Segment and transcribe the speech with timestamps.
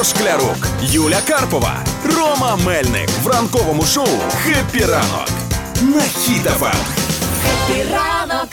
[0.00, 1.76] Ігор Шклярук, Юля Карпова,
[2.16, 5.28] Рома Мельник в ранковому шоу «Хеппі ранок»
[5.82, 6.76] на Хіт-ФМ.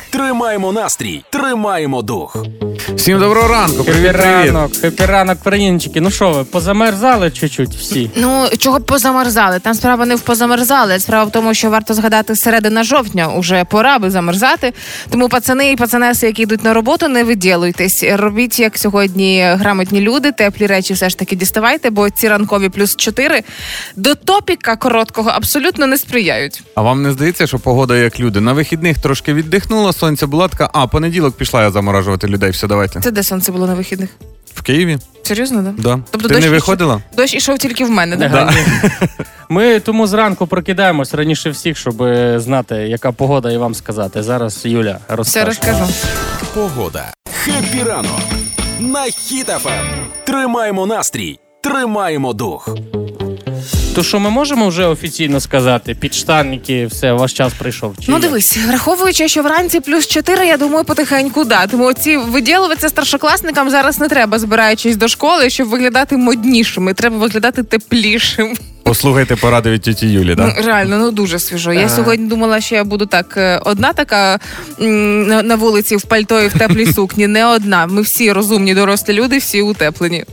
[0.10, 2.38] Тримаємо настрій, тримаємо дух.
[2.98, 3.84] Всім доброго ранку.
[3.84, 4.18] Привіт, привіт.
[4.24, 6.02] ранок, хеппі ранок, країнчики.
[6.02, 8.12] Ну що ви, позамерзали чуть-чуть всі?
[8.16, 9.60] Ну чого б позамерзали?
[9.60, 11.00] Там справа не в позамерзали.
[11.00, 13.28] Справа в тому, що варто згадати середина жовтня.
[13.28, 14.74] Уже пора би замерзати.
[15.10, 18.04] Тому пацани і пацанеси, які йдуть на роботу, не виділуйтесь.
[18.14, 20.32] Робіть як сьогодні грамотні люди.
[20.32, 23.44] Теплі речі все ж таки діставайте, бо ці ранкові плюс 4
[23.96, 26.64] до топіка короткого абсолютно не сприяють.
[26.76, 28.42] А вам не здається, що погода як люди?
[28.42, 32.52] На вихідних трошки віддихнула, сонце була така, а понеділок пішла я заморажувати людей.
[32.52, 33.00] Все, давайте.
[33.10, 34.10] Це де сонце було на вихідних?
[34.56, 34.98] В Києві?
[35.24, 35.74] Серйозно, да?
[35.78, 36.00] Да.
[36.12, 37.02] Тобто Ти дощ не ішов- виходила?
[37.18, 38.30] Дощ ішов тільки в мене, да?
[38.30, 38.54] Да.
[39.50, 44.24] Ми тому зранку прокидаємось раніше всіх, щоб е, знати, яка погода, і вам сказати.
[44.24, 45.86] Зараз Юля Все розкажу.
[46.54, 47.06] Погода.
[47.44, 48.20] Хеппі ранок
[48.80, 49.86] на Хіт-ФМ.
[50.26, 52.70] Тримаємо настрій, тримаємо дух.
[53.98, 55.96] То що ми можемо вже офіційно сказати?
[55.96, 57.96] Підштанники, все, ваш час прийшов.
[58.00, 58.22] Чи Ну як?
[58.22, 61.68] дивись, враховуючи, що вранці плюс 4, я думаю, потихеньку да.
[61.68, 66.94] Тому ці виділуватися старшокласникам зараз не треба, збираючись до школи, щоб виглядати моднішими.
[66.94, 68.58] Треба виглядати теплішим.
[68.84, 71.74] Послухайте поради від тіті Юлі, Ну реально, ну дуже свіжо.
[71.74, 74.40] Я сьогодні думала, що я буду так е, одна така
[74.80, 77.28] на, на вулиці в пальто і в теплій сукні.
[77.28, 77.86] Не одна.
[77.88, 80.24] Ми всі розумні дорослі люди, всі утеплені.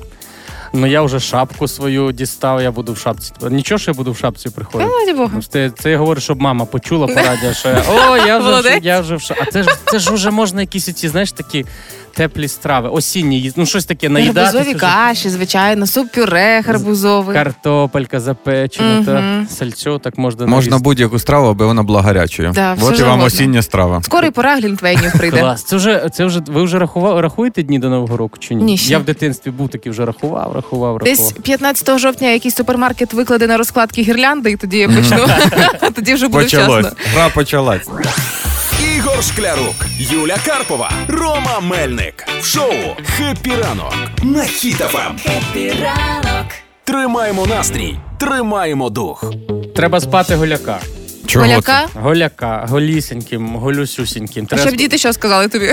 [0.76, 3.32] Ну я вже шапку свою дістав, я буду в шапці.
[3.50, 5.12] Нічого, що я буду в шапці приходити.
[5.12, 5.32] Бога.
[5.34, 8.78] Ну, Це, це я говорю, щоб мама почула по радіо, що я, о, я вже,
[8.82, 9.44] я вже в шапці.
[9.48, 11.66] А це ж це ж вже можна якісь ці, знаєш, такі
[12.14, 14.40] теплі страви, осінні, ну щось таке наїдати.
[14.40, 17.36] Гарбузові каші, звичайно, суп пюре гарбузовий.
[17.36, 19.04] Картопелька запечена, Мгм.
[19.04, 20.84] та сальцьо, так можна Можна наїсти.
[20.84, 22.52] будь-яку страву, аби вона була гарячою.
[22.54, 23.24] Да, От і вам завгодно.
[23.24, 24.02] осіння страва.
[24.02, 25.40] Скоро і пора глінтвейнів прийде.
[25.40, 25.62] Клас.
[25.64, 28.64] Це вже, це вже, ви вже рахував, рахуєте дні до Нового року чи ні?
[28.64, 28.92] Ні, ще.
[28.92, 30.98] Я в дитинстві був такий вже рахував, рахував, рахував.
[31.18, 35.26] Десь 15 жовтня якийсь супермаркет викладе на розкладки гірлянди, і тоді я почну.
[35.94, 36.86] Тоді вже буде Почалось.
[36.86, 36.98] вчасно.
[37.14, 37.88] Гра почалась.
[38.84, 42.72] Ігор Шклярук, Юля Карпова, Рома Мельник в шоу
[43.04, 45.18] «Хеппі ранок» на Хіт-ФМ.
[46.84, 49.24] Тримаємо настрій, тримаємо дух.
[49.76, 50.78] Треба спати голяка.
[51.26, 51.86] Чого Голяка?
[51.94, 54.48] Голяка, голісеньким, голюсюсіньким.
[54.50, 55.70] А щоб діти що сказали тобі?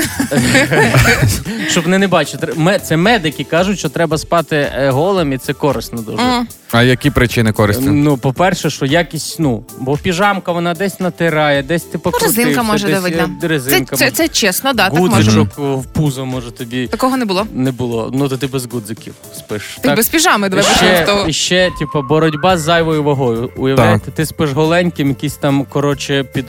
[1.69, 2.47] щоб не не бачити.
[2.83, 6.45] Це медики кажуть, що треба спати е, голим, і це корисно дуже.
[6.71, 7.85] А які причини користі?
[7.89, 12.63] Ну, по-перше, що якість, ну, бо піжамка вона десь натирає, десь ти покрутився, Ну, Резинка
[12.63, 13.17] може десь давити.
[13.17, 13.47] е, да.
[13.47, 13.95] резинка.
[13.95, 15.15] Це, це, це чесно, да, так може.
[15.15, 17.47] Гудзичок в пузо може тобі Такого не було.
[17.53, 18.11] не було.
[18.13, 19.77] Ну, то ти без гудзиків спиш.
[19.81, 23.51] Ти без піжами давай ще, і ще, типу, боротьба з зайвою вагою.
[23.57, 26.45] Уявляєте, ти спиш голеньким, якийсь там, коротше, під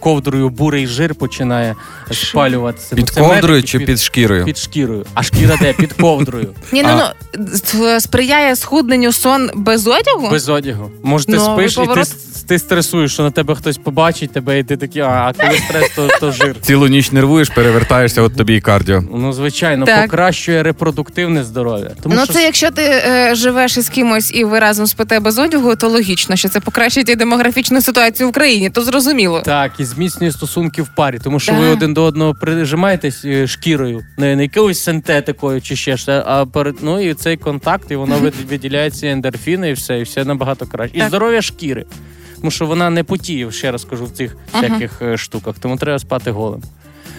[0.00, 1.74] ковдрою бурий жир починає
[2.12, 2.96] спалюватися.
[2.96, 4.44] Під Ну, ковдрою чи під шкірою?
[4.44, 5.06] Під шкірою.
[5.14, 5.72] А шкіра де?
[5.72, 6.54] Під ковдрою.
[6.72, 7.00] Ні, ну,
[7.38, 10.30] ну сприяє схудненню сон без одягу?
[10.30, 10.90] Без одягу.
[11.02, 12.02] Може, ти спиш і ти,
[12.46, 15.90] ти стресуєш, що на тебе хтось побачить тебе, і ти такий, а, а коли стрес,
[15.96, 16.56] то, то жир.
[16.60, 19.02] Цілу ніч нервуєш, перевертаєшся, от тобі і кардіо.
[19.14, 20.02] Ну, звичайно, Так.
[20.02, 21.90] покращує репродуктивне здоров'я.
[22.02, 25.38] Тому Ну, що це якщо ти е, живеш із кимось і ви разом спите без
[25.38, 29.41] одягу, то логічно, що це покращить і демографічну ситуацію в країні, то зрозуміло.
[29.44, 34.04] Так, і зміцнює стосунки в парі, тому що ви один до одного прижимаєтесь е, шкірою,
[34.18, 38.30] не, не якоюсь синтетикою чи ще ж, а перед ну і цей контакт, і воно
[38.48, 40.98] виділяється ендорфіни, і все, і все набагато краще.
[40.98, 41.84] І здоров'я шкіри.
[42.36, 45.98] Тому що вона не потіє, ще раз кажу, в цих всяких е, штуках, тому треба
[45.98, 46.62] спати голим.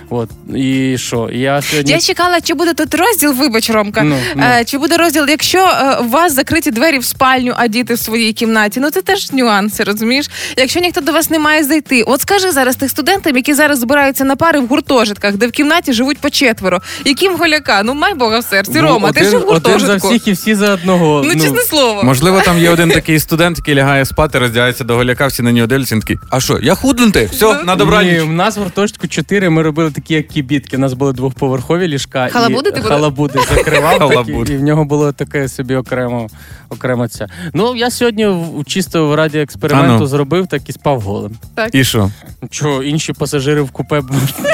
[0.10, 0.30] От.
[0.56, 1.30] І що?
[1.34, 1.92] Я сьогодні.
[1.92, 4.04] Я чекала, чи буде тут розділ, вибач, Ромка.
[4.04, 4.44] Ну, ну.
[4.44, 8.00] Е, чи буде розділ, якщо е, у вас закриті двері в спальню, а діти в
[8.00, 8.80] своїй кімнаті?
[8.80, 10.30] Ну це теж нюанси, розумієш?
[10.58, 14.24] Якщо ніхто до вас не має зайти, от скажи зараз тих студентам, які зараз збираються
[14.24, 16.82] на пари в гуртожитках, де в кімнаті живуть по четверо.
[17.06, 17.84] Яким голяка?
[17.84, 18.72] Ну май Бога в серці.
[18.76, 20.10] Ну, Рома, ти ж в один, один за гуртожитку.
[20.10, 21.24] всіх і всі за одного.
[21.26, 22.04] Ну, чесне слово.
[22.04, 25.68] Можливо, там є один такий студент, який лягає спати, роздягається до голяка, всі на нього
[25.68, 27.30] дивляться, він такий, а що, я худнути?
[27.32, 30.78] Все, на Ні, у нас в гуртожитку 4, ми робили такі, як кібітки.
[30.78, 32.30] У нас були двохповерхові ліжка.
[32.32, 32.90] Халабуди і ти були?
[32.90, 36.28] халабуди закривав такі, і в нього було таке собі окремо,
[36.70, 37.28] окремо ця.
[37.54, 40.06] Ну, я сьогодні чисто в раді експерименту А ну.
[40.08, 41.32] зробив, так і спав голим.
[41.72, 42.10] І що?
[42.50, 44.02] Чого, інші пасажири в купе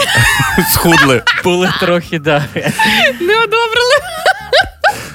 [0.74, 1.22] Схудли.
[1.44, 2.46] були трохи, да.
[3.22, 3.96] Не одобрили.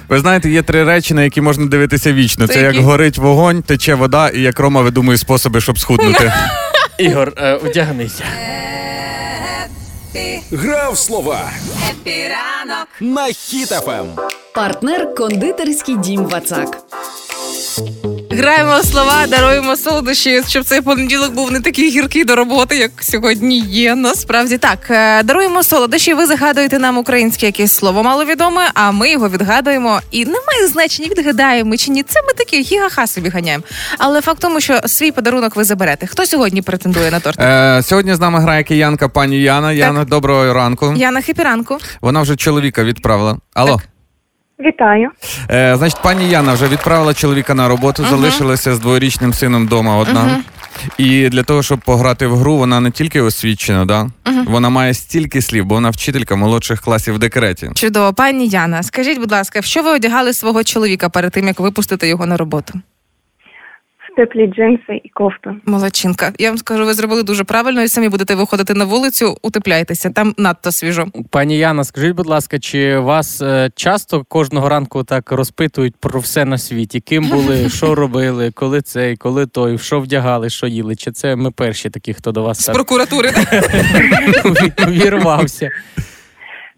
[0.09, 2.47] Ви знаєте, є три речі, на які можна дивитися вічно.
[2.47, 2.85] Це Це як які?
[2.85, 6.32] горить вогонь, тече вода, і як Рома видумує способи, щоб схуднути.
[6.99, 8.25] Ігор, е, одягнися.
[10.14, 11.50] Гра Грав слова
[13.00, 14.06] на Хіт-ФМ.
[14.55, 16.78] Партнер кондитерський дім Вацак.
[18.37, 23.59] Граємо слова, даруємо солодощі, щоб цей понеділок був не такий гіркий до роботи, як сьогодні
[23.61, 23.95] є.
[23.95, 24.79] Насправді так.
[24.91, 26.15] Е, Даруємо солодощі.
[26.15, 30.01] Ви загадуєте нам українське якесь слово маловідоме, а ми його відгадуємо.
[30.11, 32.03] І немає значення, відгадаємо чи ні.
[32.03, 33.65] Це ми такі гігаха собі ганяємо.
[33.99, 36.07] Але факт тому, що свій подарунок ви заберете.
[36.07, 37.41] Хто сьогодні претендує на торт?
[37.41, 39.73] Е, сьогодні з нами грає киянка пані Яна.
[39.73, 40.95] Яна, доброго ранку.
[40.97, 41.79] Яна Хипіранку.
[42.01, 43.37] Вона вже чоловіка відправила.
[43.55, 43.81] Алло.
[44.64, 45.11] Вітаю.
[45.50, 50.40] Е, значить, пані Яна вже відправила чоловіка на роботу, залишилася з дворічним сином вдома одна.
[50.99, 54.06] І для того, щоб пограти в гру, вона не тільки освічена, да?
[54.46, 57.70] вона має стільки слів, бо вона вчителька молодших класів в декреті.
[57.75, 58.82] Чудово, пані Яна.
[58.82, 62.37] Скажіть, будь ласка, в що ви одягали свого чоловіка перед тим, як випустити його на
[62.37, 62.81] роботу?
[64.16, 65.56] Теплі джинси і кофту.
[65.66, 66.32] Молодчинка.
[66.38, 70.11] Я вам скажу, ви зробили дуже правильно і самі будете виходити на вулицю, утепляйтеся.
[70.11, 71.06] Там надто свіжо.
[71.31, 76.44] Пані Яна, скажіть, будь ласка, чи вас е, часто кожного ранку так розпитують про все
[76.44, 77.00] на світі?
[77.00, 80.96] Ким були, що робили, коли цей, коли той, що вдягали, що їли?
[80.96, 83.31] Чи це ми перші такі, хто до вас З так прокуратури.
[84.88, 85.70] вірвався?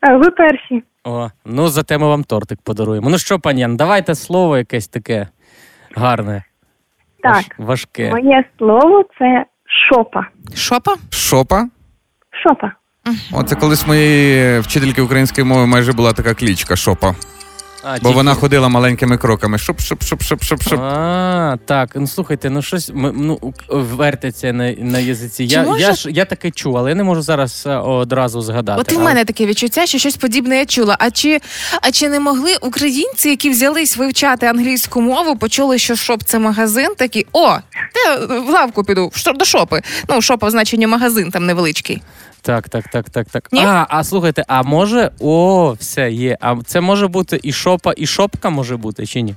[0.03, 0.83] Ви перші.
[1.05, 3.11] О, ну зате ми вам тортик подаруємо.
[3.11, 5.29] Ну що, пані Яна, давайте слово якесь таке
[5.95, 6.43] гарне,
[7.35, 8.11] Так, важке.
[8.11, 9.45] моє слово це
[9.89, 10.27] шопа.
[10.55, 10.95] Шопа?
[11.11, 11.69] Шопа?
[12.43, 12.73] Шопа.
[13.33, 17.15] Оце колись моєї вчительки української мови майже була така клічка Шопа.
[17.89, 19.59] А, Бо тільки- вона ходила маленькими кроками.
[19.59, 20.81] Шоп, шоп, шоп, шоп, шоп, шоп.
[20.81, 23.39] А, так, ну слухайте, ну щось ми- ну,
[23.69, 25.45] вертиться на, на язиці.
[25.45, 28.81] Я, може- я, ж, я таке чув, але я не можу зараз е, одразу згадати.
[28.81, 30.97] От і в мене таке відчуття, що щось подібне я чула.
[31.01, 31.41] А чи,
[31.83, 36.89] а чи не могли українці, які взялись вивчати англійську мову, почули, що shop це магазин,
[36.97, 37.49] такі о,
[38.07, 39.83] я в лавку піду до шопи.
[40.09, 42.03] Ну, шопа в значенні магазин там невеличкий.
[42.47, 43.49] Так, так, так, так, так.
[43.53, 43.61] Ні?
[43.65, 46.39] А, а слухайте, а може, о, все є.
[46.41, 49.35] А це може бути і шопа, і шопка може бути, чи ні?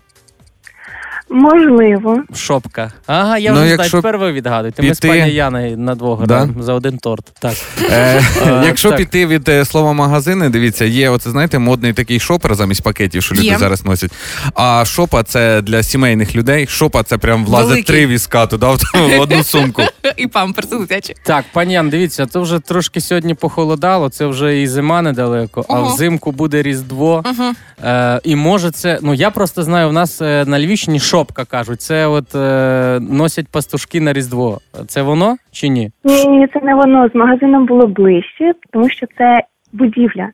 [1.29, 2.23] Можливо.
[2.35, 2.91] Шопка.
[3.07, 4.83] Ага, я Ну, вже знаю, якщо тепер ви відгадуєте.
[4.83, 6.49] Ми з пані Яною на двох Да?
[6.59, 7.25] за один торт.
[7.39, 7.53] Так.
[7.91, 8.97] Е, А, Якщо так.
[8.97, 13.35] піти від е, слова магазини, дивіться, є оце, знаєте, модний такий шопер замість пакетів, що
[13.35, 13.57] люди Є.
[13.57, 14.11] зараз носять.
[14.55, 16.67] А шопа це для сімейних людей.
[16.67, 19.81] Шопа це прям влазить три візка туди в одну сумку.
[20.17, 21.15] І памперси дитячі.
[21.23, 25.81] Так, пані Ян, дивіться, це вже трошки сьогодні похолодало, це вже і зима недалеко, а
[25.81, 27.23] взимку буде Різдво.
[27.25, 27.51] Угу.
[27.83, 32.07] Е, і може це, ну я просто знаю, в нас на Львівщині шопка кажуть, це
[32.07, 34.60] от е, носять пастушки на Різдво.
[34.88, 35.92] Це воно чи ні?
[36.04, 37.10] Ні, ні, це не воно.
[37.13, 39.44] З магазином було ближче, тому що це
[39.74, 40.27] будівля.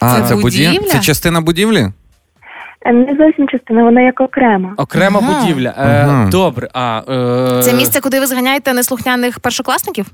[0.00, 0.68] А, Це це будівля?
[0.70, 0.88] будівля?
[0.92, 1.86] Це частина будівлі?
[2.86, 4.74] Е, Не зовсім частина, вона як окрема.
[4.76, 5.40] Окрема Ага.
[5.40, 5.68] будівля.
[5.78, 6.28] Е, Ага.
[6.30, 7.02] Добре, а
[7.58, 10.06] е, Це місце, куди ви зганяєте неслухняних першокласників?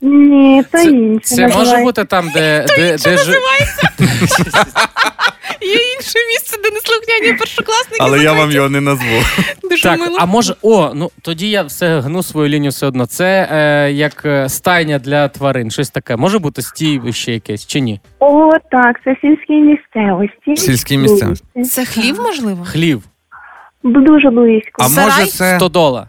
[0.00, 1.20] Ні, це, Це, інше.
[1.36, 1.84] це може називається.
[1.84, 3.32] бути там, де, де, де, жи-
[5.60, 7.96] Є інше місце, де неслухняні першокласники.
[8.00, 9.22] Але я вам його не назву.
[9.70, 10.16] Дуже Так, мило.
[10.20, 13.06] а може, о, ну тоді я все гну свою лінію все одно.
[13.06, 16.16] Це е, як е, стайня для тварин, щось таке.
[16.16, 18.00] Може бути стійвище якесь чи ні?
[18.20, 20.56] О, так, це сільські місцевості.
[20.56, 21.46] Сільські місцевості.
[21.64, 22.64] Це хлів, можливо?
[22.64, 23.02] Хлів,
[23.82, 24.78] Дуже близько.
[24.78, 25.18] А Сарай?
[25.20, 26.06] може це стодола.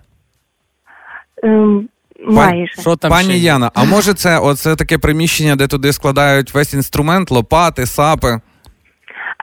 [1.44, 1.90] Ем,
[2.28, 2.74] майже.
[2.82, 3.44] Що там ще пані є?
[3.46, 3.72] Яна?
[3.74, 8.40] А може це оце таке приміщення, де туди складають весь інструмент, лопати, сапи?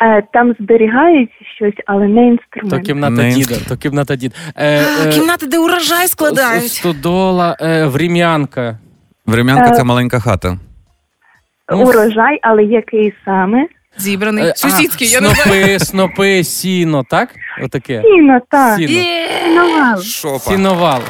[0.02, 2.86] Е, Там зберігають щось, але не То інструмент.
[2.86, 3.30] кімната Не.
[3.30, 4.34] діда, то кімната діда.
[4.56, 6.72] Е, А, е, Кімнати, де урожай складають.
[6.72, 8.78] Стодола, е, врім'янка.
[9.26, 10.58] Врем'янка Е, це маленька хата.
[11.72, 13.66] ну, Урожай, але який саме?
[13.98, 14.44] Зібраний.
[14.44, 15.44] Е, Сусідський, а, я не знаю.
[15.50, 17.28] снопи, снопи, сіно, так?
[17.64, 18.02] Отаке.
[18.04, 18.76] Сіно, так.
[18.78, 18.90] Сіно.
[18.92, 19.28] Є!
[19.44, 20.02] Сіновал.
[20.02, 20.38] Шопа.
[20.38, 21.02] Сіновал.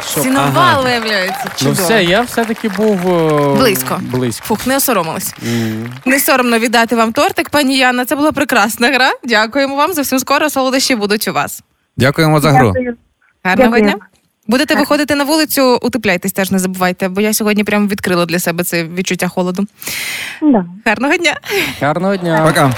[0.47, 0.81] Ага.
[0.81, 1.45] виявляється.
[1.45, 1.75] Ну Чудово.
[1.75, 4.00] все, я все-таки був е, Близько.
[4.03, 4.47] близько.
[4.47, 5.35] Фух, не осоромилась.
[5.49, 5.91] М.
[6.05, 8.05] Не соромно віддати вам тортик, пані Яна.
[8.05, 9.11] Це була прекрасна гра.
[9.25, 9.93] Дякуємо вам.
[9.93, 11.62] Зовсім скоро солодощі будуть у вас.
[11.97, 12.67] Дякуємо за гру.
[12.73, 12.97] Дякую.
[13.45, 13.83] Гарного Дякую.
[13.93, 14.07] дня.
[14.49, 14.79] Будете Так.
[14.81, 18.85] виходити на вулицю, утепляйтесь теж не забувайте, бо я сьогодні прям відкрила для себе це
[18.85, 19.67] відчуття холоду.
[20.43, 20.65] Да.
[20.87, 21.35] Гарного дня.
[21.81, 22.45] Гарного дня.
[22.47, 22.73] Пока.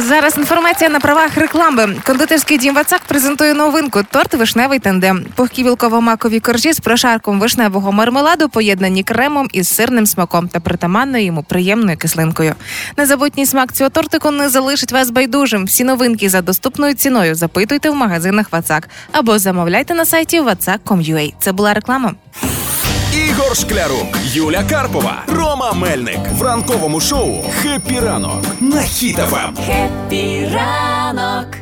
[0.00, 1.96] Зараз інформація на правах реклами.
[2.06, 5.24] Кондитерський дім Вацак презентує новинку торт вишневий тандем.
[5.34, 11.42] Пухкі вілково-макові коржі з прошарком вишневого мармеладу, поєднані кремом із сирним смаком та притаманною йому
[11.42, 12.54] приємною кислинкою.
[12.96, 15.64] Незабутній смак цього тортику не залишить вас байдужим.
[15.64, 21.32] Всі новинки за доступною ціною запитуйте в магазинах Вацак або замовляйте на сайті vatsak.com.ua.
[21.40, 22.14] Це була реклама.
[23.46, 28.84] Ігор Шклярук, Юля Карпова, Рома Мельник в ранковому шоу «Хеппі ранок» на Ем.
[28.84, 29.52] Хіт-ФМ.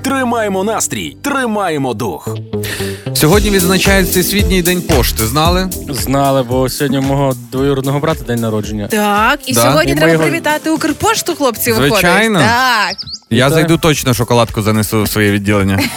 [0.03, 2.29] Тримаємо настрій, тримаємо дух.
[3.15, 5.27] Сьогодні відзначають Всесвітній день пошти.
[5.27, 5.69] Знали?
[5.91, 8.89] Знали, бо сьогодні у мого двоюродного брата день народження.
[8.89, 9.61] Так, і Да?
[9.61, 11.73] сьогодні І треба його- привітати Укрпошту, хлопці.
[11.73, 12.39] Звичайно.
[12.39, 12.57] Виходить.
[12.57, 12.97] Так.
[13.31, 13.55] Я Так.
[13.55, 15.81] зайду точно шоколадку занесу в своє відділення.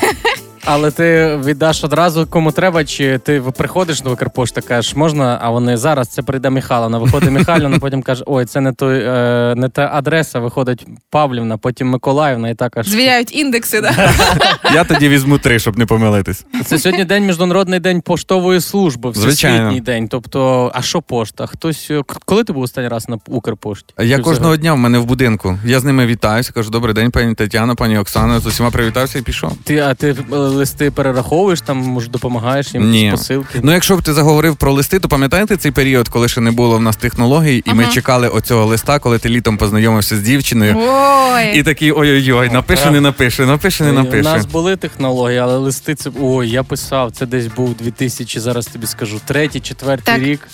[0.70, 5.78] Але ти віддаш одразу кому треба, чи ти приходиш до Укрпошти, кажеш, можна, а вони
[5.78, 6.98] зараз це прийде Михайловна.
[6.98, 11.88] Виходить Михайлівна, потім каже, ой, це не той, е, не та адреса, виходить Павлівна, потім
[11.90, 12.88] Миколаївна і так аж.
[12.88, 13.92] Звіряють індекси, да?
[14.74, 16.46] Я тоді візьму три, щоб не помилитись.
[16.66, 19.58] Це сьогодні день міжнародний день поштової служби, Звичайно.
[19.58, 20.08] всесвітній день.
[20.08, 21.46] Тобто, а що пошта?
[21.48, 23.94] Хтось е, коли ти був останній раз на Укрпошті?
[24.00, 24.58] Я Чи кожного взагалі?
[24.62, 25.58] дня в мене в будинку.
[25.66, 28.40] Я з ними вітаюся, кажу, добрий день, пані Тетяна, пані Оксана.
[28.40, 29.58] З усіма привітався і пішов.
[29.64, 33.12] ти, а ти е, листи перераховуєш там, може, допомагаєш їм Ні.
[33.12, 33.60] посилки?
[33.64, 36.78] Ну, якщо б ти заговорив про листи, то пам'ятаєте цей період, коли ще не було
[36.78, 40.76] в нас технологій, і ми чекали оцього листа, коли ти літом познайомився з дівчиною.
[40.78, 41.60] Ой.
[41.60, 46.10] І такий ой-ой-ой, напише, не напише, напише, не У нас були технології, але листи це
[46.22, 47.12] ой, я писав.
[47.12, 50.24] Це десь був 2000, зараз тобі скажу, третій, четвертий Так.
[50.24, 50.48] рік.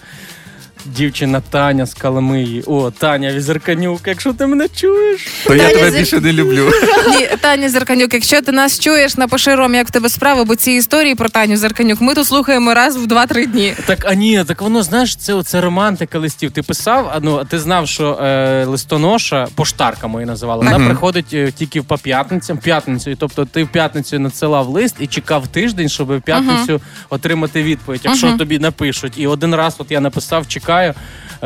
[0.85, 2.63] Дівчина Таня з Каламиї.
[2.67, 5.27] О, Таня Візерканюк, якщо ти мене чуєш.
[5.47, 6.71] То я Таня тебе зі- більше не люблю.
[7.09, 10.71] Ні, Таня Зерканюк, якщо ти нас чуєш, напиши Ром, як в тебе справи, бо ці
[10.71, 13.73] історії про Таню Зерканюк ми тут слухаємо раз в 2-3 дні.
[13.85, 16.51] Так, а ні, так воно знаєш, це оце романтика листів.
[16.51, 20.77] Ти писав, а ну а ти знав, що е, листоноша, поштарка ми її називали, вона
[20.77, 20.87] Мгм.
[20.87, 23.15] приходить е, тільки по п'ятницям, п'ятницю.
[23.19, 28.27] Тобто ти в п'ятницю надсилав лист і чекав тиждень, щоб в п'ятницю отримати відповідь, якщо
[28.27, 28.37] Мгм.
[28.37, 29.13] тобі напишуть.
[29.17, 30.72] І один раз, от я написав, чекаю.
[30.81, 30.93] Е,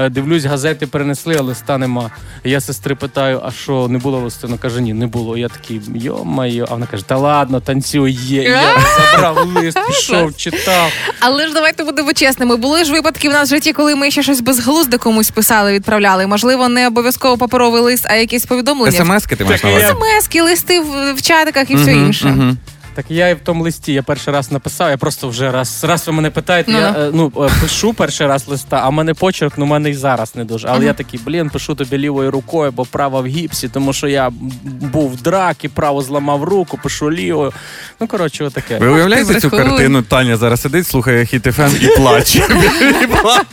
[0.10, 2.12] Дивлюсь, газети перенесли, а листа нема.
[2.44, 4.48] Я сестри питаю, а що не було листу?
[4.48, 5.38] Вона каже, ні, не було.
[5.38, 6.66] Я такий, йо-моє.
[6.70, 8.44] А вона каже, та ладно, танцюй, є.
[8.44, 8.62] Я
[9.14, 10.92] забрав лист, пішов, читав.
[11.20, 12.56] Але ж давайте будемо чесними.
[12.56, 16.28] Були ж випадки в нас в житті, коли ми ще щось безглузде комусь писали, відправляли.
[16.28, 19.04] Можливо, не обов'язково паперовий лист, а якісь повідомлення.
[19.06, 19.94] СМС-ки ти маєш Так, на увазі?
[19.94, 22.56] СМС-ки, листи в, в чатиках і все інше.
[22.98, 26.08] Так я і в тому листі, я перший раз написав, я просто вже раз, раз
[26.08, 26.80] ви мене питаєте, Ну.
[26.80, 29.90] я е, ну, е, пишу перший раз листа, а в мене почерк, ну в мене
[29.90, 30.68] і зараз не дуже.
[30.68, 34.32] Але я такий, блін, пишу тобі лівою рукою, бо права в гіпсі, тому що я
[34.64, 37.54] був в дракі, право зламав руку, пишу лівою.
[38.00, 38.78] Ну, коротше, отаке.
[38.78, 39.70] Ви уявляєте цю брехун.
[39.70, 40.02] картину?
[40.02, 42.40] Таня зараз сидить, слухає хіт ФМ і плаче.
[43.04, 43.44] І плаче.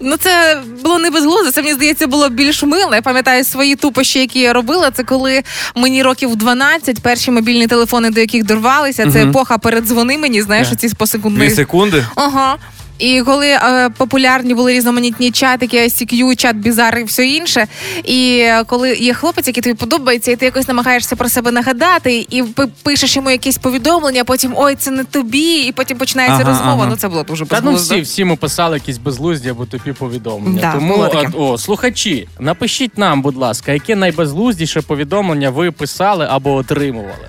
[0.00, 2.94] Ну це було не безглуздо, це мені здається було більш мило.
[2.94, 4.90] Я пам'ятаю свої тупощі, які я робила.
[4.90, 5.42] Це коли
[5.76, 9.10] мені років 12, перші мобільні телефони, до яких дорвалися.
[9.12, 11.46] Це епоха передзвони мені, знаєш, оці ці посекундні.
[11.46, 12.04] Дві секунди.
[12.14, 12.56] Ага.
[12.98, 17.66] І коли е, популярні були різноманітні чатики, ICQ, чат Бізар і все інше.
[18.04, 22.42] І коли є хлопець, який тобі подобається, і ти якось намагаєшся про себе нагадати, і
[22.42, 26.50] пи- пишеш йому якісь повідомлення, а потім ой, це не тобі, і потім починається Ага,
[26.50, 26.72] розмова.
[26.82, 26.86] ага.
[26.90, 27.94] Ну це було дуже Та ну безглуздо.
[27.94, 30.60] всі, всі ми писали якісь безглузді або тупі повідомлення.
[30.60, 31.26] Да, Тому було таке.
[31.28, 37.28] от, о, слухачі, напишіть нам, будь ласка, яке найбезглуздіше повідомлення ви писали або отримували.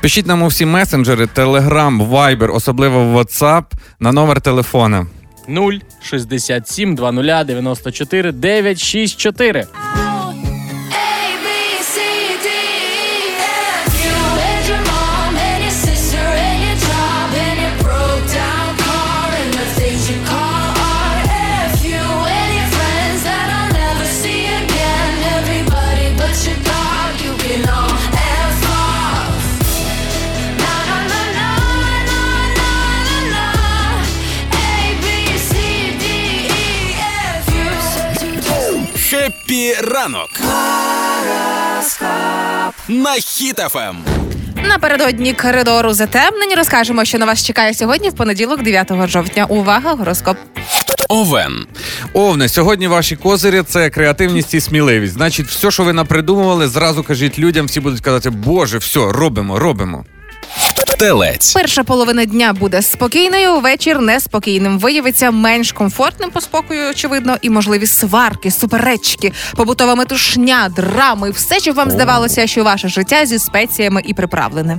[0.00, 3.64] Пишіть нам у всі месенджери, Telegram, Viber, особливо WhatsApp
[4.00, 5.06] на номер телефона.
[5.48, 9.66] 0 67 20 94 964.
[39.80, 40.30] Ранок.
[42.88, 43.96] На Хіт ФМ.
[44.68, 49.44] Напередодні коридору затемнень розкажемо, що на вас чекає сьогодні в понеділок, 9 жовтня.
[49.44, 50.36] Увага, гороскоп.
[51.08, 51.66] Овен.
[52.12, 55.12] Овне, сьогодні ваші козирі це креативність і сміливість.
[55.12, 60.04] Значить, все, що ви напридумували, зразу кажіть людям, всі будуть казати, Боже, все, робимо, робимо.
[60.98, 61.52] Телець.
[61.52, 64.78] Перша половина дня буде спокійною, вечір неспокійним.
[64.78, 71.72] Виявиться менш комфортним по спокою, очевидно, і можливі сварки, суперечки, побутова метушня, драми, все, що
[71.72, 74.78] вам здавалося, що ваше життя зі спеціями і приправлене.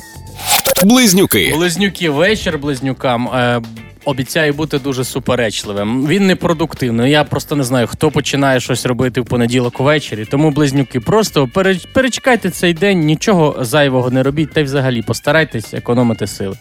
[0.83, 1.53] Близнюки.
[1.55, 3.27] Близнюки, вечір близнюкам.
[3.27, 3.61] Е,
[4.07, 6.07] Обіцяє бути дуже суперечливим.
[6.07, 7.11] Він не продуктивний.
[7.11, 10.25] Я просто не знаю, хто починає щось робити в понеділок увечері.
[10.25, 11.49] Тому близнюки, просто
[11.93, 16.57] перечекайте цей день, нічого зайвого не робіть, та й взагалі постарайтесь економити сили.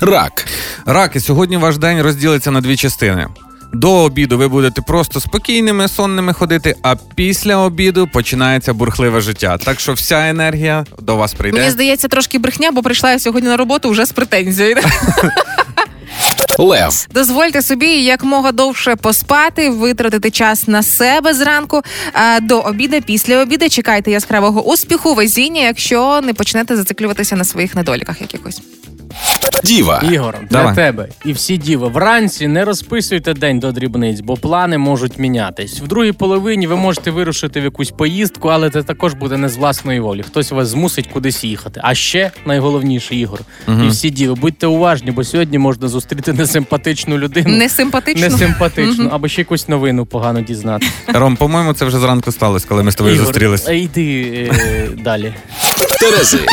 [0.00, 0.46] Рак.
[0.86, 3.26] Раки, сьогодні ваш день розділиться на дві частини.
[3.72, 9.58] До обіду ви будете просто спокійними, сонними ходити, а після обіду починається бурхливе життя.
[9.58, 11.58] Так що вся енергія до вас прийде.
[11.58, 14.76] Мені здається, трошки брехня, бо прийшла я сьогодні на роботу вже з претензією.
[16.58, 17.06] Лев.
[17.14, 21.82] Дозвольте собі якмога довше поспати, витратити час на себе зранку
[22.12, 23.68] а до обіда, після обіда.
[23.68, 28.60] Чекайте яскравого успіху, везіння, якщо не почнете зациклюватися на своїх недоліках якихось.
[29.64, 30.02] Діва.
[30.12, 30.74] Ігор, для Давай.
[30.74, 31.88] тебе і всі діви.
[31.88, 35.80] Вранці не розписуйте день до дрібниць, бо плани можуть мінятись.
[35.80, 39.56] В другій половині ви можете вирушити в якусь поїздку, але це також буде не з
[39.56, 40.22] власної волі.
[40.22, 41.80] Хтось вас змусить кудись їхати.
[41.84, 43.40] А ще найголовніше, Ігор,
[43.84, 47.56] і всі діви, будьте уважні, бо сьогодні можна зустріти несимпатичну людину.
[47.56, 48.28] Не симпатично.
[48.28, 50.86] Несимпатичну, або ще якусь новину погано дізнати.
[51.06, 53.64] Ром, по-моєму, це вже зранку сталося, коли ми з тобою зустрілися.
[53.64, 53.84] зустрілись.
[53.84, 55.34] йди е, далі.
[56.00, 56.46] Терези.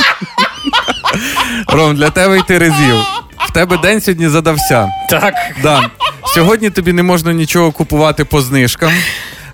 [1.68, 2.96] Ром, для тебе йти разів.
[3.38, 4.90] В тебе день сьогодні задався.
[5.10, 5.34] Так.
[5.64, 5.90] Да.
[6.34, 8.92] Сьогодні тобі не можна нічого купувати по знижкам.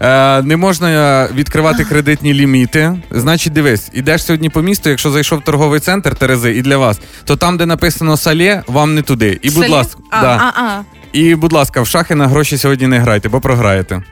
[0.01, 2.99] Е, не можна відкривати кредитні ліміти.
[3.11, 6.99] Значить, дивись, ідеш сьогодні по місту, якщо зайшов в торговий центр Терези і для вас,
[7.25, 9.39] то там, де написано салє, вам не туди.
[9.41, 10.53] І будь ласка, А, да.
[10.55, 10.83] а, а.
[11.13, 14.03] і будь ласка, в шахи на гроші сьогодні не грайте, бо програєте.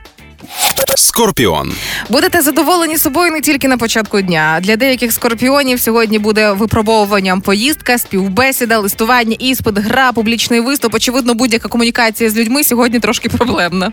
[0.96, 1.72] Скорпіон.
[2.08, 4.58] Будете задоволені собою не тільки на початку дня.
[4.62, 10.94] Для деяких скорпіонів сьогодні буде випробовуванням поїздка, співбесіда, листування, іспит, гра, публічний виступ.
[10.94, 13.92] Очевидно, будь-яка комунікація з людьми сьогодні трошки проблемна.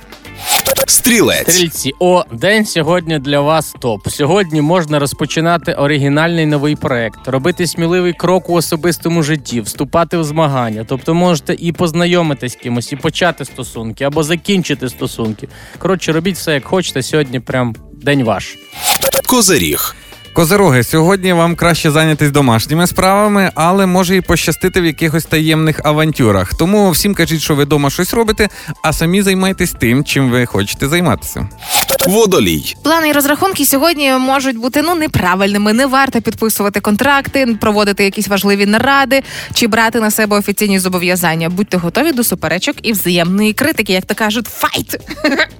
[0.87, 1.53] Стрілець.
[1.53, 4.09] Стрільці, о, день сьогодні для вас топ.
[4.09, 10.85] Сьогодні можна розпочинати оригінальний новий проект, робити сміливий крок у особистому житті, вступати в змагання.
[10.89, 15.47] Тобто можете і познайомитись з кимось, і почати стосунки, або закінчити стосунки.
[15.77, 17.03] Коротше, робіть все як хочете.
[17.03, 18.57] Сьогодні прям день ваш.
[19.27, 19.95] Козиріг.
[20.35, 26.53] Козероги, сьогодні вам краще зайнятись домашніми справами, але може і пощастити в якихось таємних авантюрах.
[26.53, 28.49] Тому всім кажіть, що ви вдома щось робите,
[28.81, 31.49] а самі займайтесь тим, чим ви хочете займатися.
[32.07, 32.75] Водолій.
[32.83, 35.73] Плани і розрахунки сьогодні можуть бути ну неправильними.
[35.73, 39.23] Не варто підписувати контракти, проводити якісь важливі наради
[39.53, 41.49] чи брати на себе офіційні зобов'язання.
[41.49, 44.99] Будьте готові до суперечок і взаємної критики, як то кажуть, файт.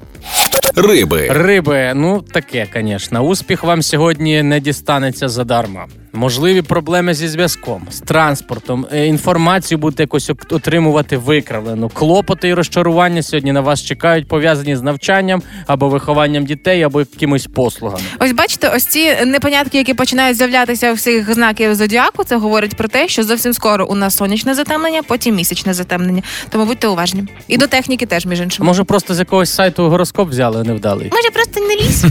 [0.75, 1.27] Риби.
[1.29, 3.21] Риби, ну таке, звісно.
[3.21, 5.85] Успіх вам сьогодні не дістанеться задарма.
[6.15, 11.89] Можливі проблеми зі зв'язком, з транспортом, е, інформацію будете якось отримувати викривлену.
[11.89, 17.47] Клопоти і розчарування сьогодні на вас чекають, пов'язані з навчанням або вихованням дітей, або якимись
[17.47, 18.03] послугами.
[18.19, 22.87] Ось бачите, ось ці непонятки, які починають з'являтися у всіх знаків зодіаку, це говорить про
[22.87, 26.21] те, що зовсім скоро у нас сонячне затемнення, потім місячне затемнення.
[26.49, 27.23] Тому будьте уважні.
[27.47, 28.65] І до техніки теж, між іншим.
[28.65, 31.11] може просто з якогось сайту гороскоп взяли невдалий?
[31.11, 32.05] Може, просто не лізь.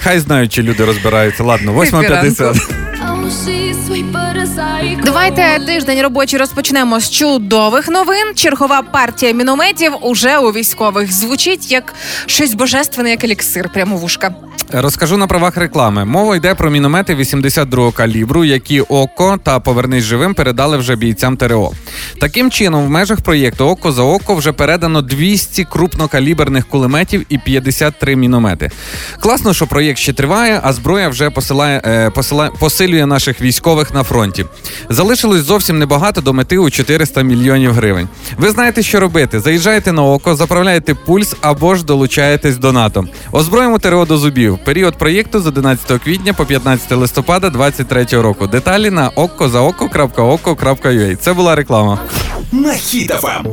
[0.00, 1.44] Хай знають, чи люди розбираються.
[1.44, 2.59] Ладно, 8.50.
[5.04, 8.34] Давайте тиждень робочий розпочнемо з чудових новин.
[8.34, 11.94] Чергова партія мінометів уже у військових звучить як
[12.26, 14.34] щось божественне, як еліксир, прямо в ушка.
[14.72, 16.04] Розкажу на правах реклами.
[16.04, 21.70] Мова йде про міномети 82-го калібру, які ОКО та Повернись живим передали вже бійцям ТРО.
[22.20, 28.16] Таким чином, в межах проєкту ОКО за ОКО вже передано 200 крупнокаліберних кулеметів і 53
[28.16, 28.70] міномети.
[29.20, 34.02] Класно, що проєкт ще триває, а зброя вже посилає, е, посила- посилює наших військових на
[34.02, 34.46] фронті.
[34.88, 38.08] Залишилось зовсім небагато до мети у 400 мільйонів гривень.
[38.38, 39.40] Ви знаєте, що робити.
[39.40, 43.04] Заїжджаєте на око, заправляєте пульс або ж долучаєтесь до НАТО.
[43.32, 44.58] Озброїмо ТРО до зубів.
[44.64, 48.46] Період проєкту з 11 квітня по 15 листопада 2023 року.
[48.46, 51.16] Деталі на okkozaoko.oko.ua.
[51.16, 51.98] Це була реклама.
[52.52, 53.46] На хітафам.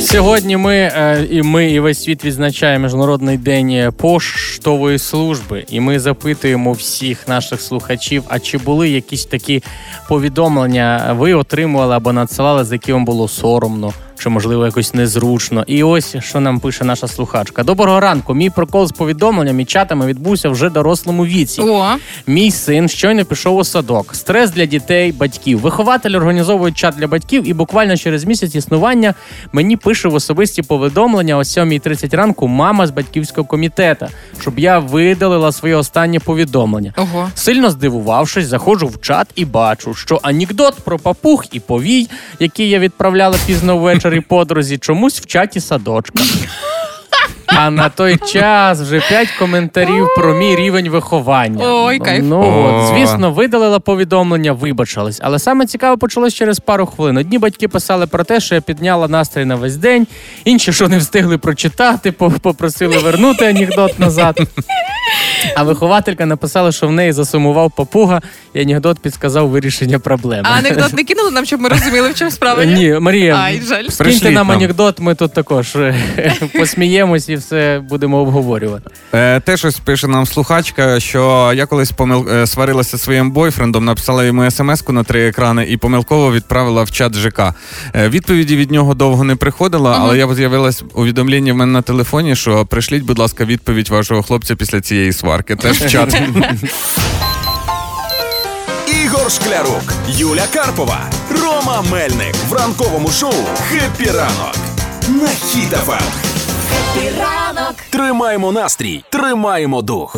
[0.00, 6.00] Сьогодні ми е, і ми, і весь світ відзначає міжнародний день поштової служби, і ми
[6.00, 9.62] запитуємо всіх наших слухачів: а чи були якісь такі
[10.08, 13.92] повідомлення ви отримували або надсилали, за які вам було соромно?
[14.18, 15.64] Чи можливо якось незручно?
[15.66, 17.62] І ось що нам пише наша слухачка.
[17.62, 18.34] Доброго ранку.
[18.34, 21.60] Мій прокол з повідомленням і чатами відбувся вже дорослому віці.
[21.60, 21.94] О,
[22.26, 24.14] Мій син щойно пішов у садок.
[24.14, 25.60] Стрес для дітей, батьків.
[25.60, 29.14] Вихователь організовує чат для батьків, і буквально через місяць існування
[29.52, 34.06] мені пише в особисті повідомлення о 7.30 ранку мама з батьківського комітету,
[34.40, 36.92] щоб я видалила своє останнє повідомлення.
[36.96, 37.28] ого.
[37.34, 42.08] Сильно здивувавшись, заходжу в чат і бачу, що анекдот про папух і повій,
[42.40, 46.18] який я відправляла пізно ввечері по дорозі, чомусь в чаті садочка.
[47.46, 51.64] А на той час вже п'ять коментарів про мій рівень виховання.
[51.64, 52.24] Ой, кайф.
[52.24, 55.20] Ну от, звісно, видалила повідомлення, вибачилась.
[55.22, 57.16] Але саме цікаве почалось через пару хвилин.
[57.16, 60.06] Одні батьки писали про те, що я підняла настрій на весь день,
[60.44, 64.40] інші, що не встигли прочитати, попросили вернути анекдот назад.
[65.56, 68.20] А вихователька написала, що в неї засумував папуга,
[68.56, 70.42] і анекдот підсказав вирішення проблеми.
[70.52, 72.64] А анекдот не кинули нам, щоб ми розуміли, в чому справа?
[72.64, 73.88] Ні, Марія, Ай, жаль.
[73.88, 75.94] скиньте нам анекдот, ми тут також е,
[76.58, 78.90] посміємось і все будемо обговорювати.
[79.14, 82.28] Е, те щось пише нам слухачка, що я колись помил...
[82.30, 86.90] е, сварилася зі своїм бойфрендом, написала йому смс-ку на три екрани і помилково відправила в
[86.90, 87.54] чат ЖК.
[87.94, 92.66] Відповіді від нього довго не приходила, але я з'явилось увідомлення в мене на телефоні, що
[92.66, 95.56] пришліть, будь ласка, відповідь вашого хлопця після цієї сварки.
[95.56, 96.22] Теж в чат.
[99.26, 101.00] Ігор Шклярук, Юля Карпова,
[101.42, 103.32] Рома Мельник в ранковому шоу
[103.70, 104.56] «Хеппі ранок»
[105.08, 106.02] на Хіт-ФМ.
[107.90, 110.16] Тримаємо настрій, тримаємо дух.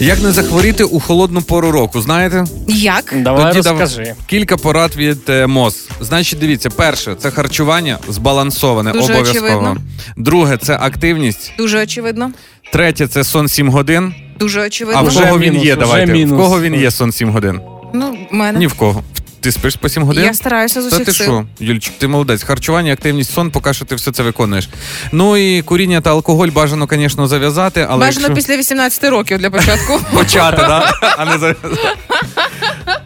[0.00, 2.44] Як не захворіти у холодну пору року, знаєте?
[2.68, 3.14] Як?
[3.16, 3.90] Давай Тоді дав-
[4.26, 5.88] Кілька порад від е, МОЗ.
[6.00, 9.46] Значить, дивіться, перше це харчування збалансоване, Дуже обов'язково.
[9.46, 9.76] очевидно.
[10.16, 11.52] Друге це активність.
[11.58, 12.30] Дуже очевидно.
[12.72, 14.14] Третє це сон 7 годин.
[14.38, 15.02] Дуже А очевидно.
[15.02, 15.72] в Вже кого він мінус, є?
[15.72, 16.24] вже Давайте.
[16.24, 17.60] В кого він є сон 7 годин?
[17.94, 18.58] Ну, в мене.
[18.58, 19.02] Ні в кого.
[19.42, 20.24] Ти спиш по 7 годин?
[20.24, 21.26] Я стараюся з Та ти сил.
[21.26, 22.42] що, Юльчик, ти молодець.
[22.42, 24.68] Харчування, активність, сон, поки що ти все це виконуєш.
[25.12, 28.34] Ну і куріння та алкоголь бажано, звісно, зав'язати, але Бажано якщо...
[28.34, 30.00] після 18 років для початку.
[30.14, 30.92] почати, да?
[31.18, 31.76] а не зав'язати.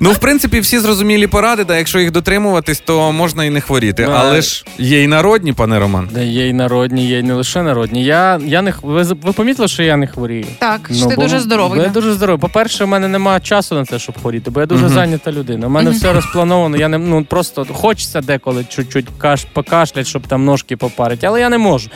[0.00, 4.04] Ну, в принципі, всі зрозумілі поради, да, якщо їх дотримуватись, то можна і не хворіти.
[4.06, 4.12] Да.
[4.12, 6.08] Але ж є і народні, пане Роман.
[6.12, 8.04] Да є й народні, є й не лише народні.
[8.04, 10.46] Я, я не х- ви, ви помітили, що я не хворію?
[10.58, 11.78] Так, що ти бо- дуже здоровий.
[11.78, 12.40] бо Я дуже здоровий.
[12.40, 14.94] По-перше, в мене немає часу на те, щоб хворіти, бо я дуже Мгм.
[14.94, 15.66] зайнята людина.
[15.66, 16.76] У мене все розплановано.
[16.76, 21.48] Я не ну просто хочеться деколи чуть-чуть каш, покашлять, щоб там ножки попарити, але я
[21.48, 21.90] не можу.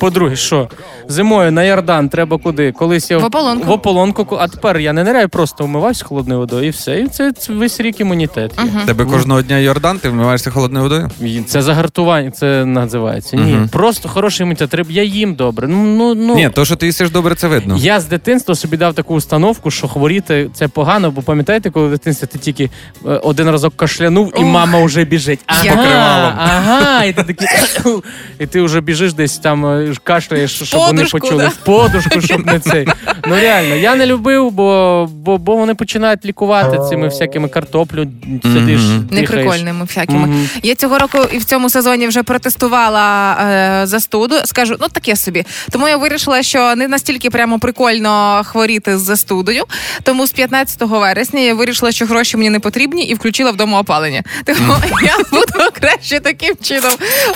[0.00, 0.68] По-друге, що
[1.08, 2.72] зимою на Ярдан треба куди?
[2.72, 3.66] Колись я В ополонку.
[3.66, 7.00] в ополонку, а тепер я не ниряю, просто вмиваюсь холодною водою і все.
[7.00, 8.52] І це, це весь рік імунітет.
[8.58, 8.64] є.
[8.64, 8.86] Мгм.
[8.86, 11.10] Тебе кожного дня Йордан, ти вмиваєшся холодною водою?
[11.20, 13.36] І Це загартування, це називається.
[13.36, 13.68] Ні, Мгм.
[13.68, 14.74] просто хороший імунітет.
[14.88, 15.68] Я їм добре.
[15.68, 17.76] Ну ну ну Ні, то, що ти їсиш добре, це видно.
[17.78, 21.90] Я з дитинства собі дав таку установку, що хворіти це погано, бо пам'ятаєте, коли в
[21.90, 25.40] дитинстві ти тільки е, один разок кашлянув, і мама вже біжить.
[25.46, 26.32] Ага, покривалом.
[26.38, 27.48] ага, і ти такий,
[28.38, 31.48] і ти вже біжиш десь там е, кашляєш, щоб вони Подушку, почули да.
[31.48, 32.88] в подушку, щоб не цей.
[33.26, 38.06] Ну реально, я не любив, бо, бо, бо вони починають лікувати цими всякими картоплю,
[38.42, 38.80] сидиш.
[38.80, 39.10] Дихаєш.
[39.10, 40.18] Неприкольними всякими.
[40.18, 40.48] Мгм.
[40.62, 44.34] Я цього року і в цьому сезоні вже протестувала е, застуду.
[44.44, 45.44] Скажу, ну таке собі.
[45.70, 49.64] Тому я вирішила, що не настільки прямо прикольно хворіти з застудою.
[50.02, 54.22] Тому з 15 вересня я вирішила, що гроші мені не потрібні, і включила вдома опалення.
[54.44, 56.92] Тому я буду краще таким чином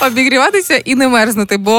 [0.07, 1.57] обігріватися і не мерзнути.
[1.57, 1.73] Бо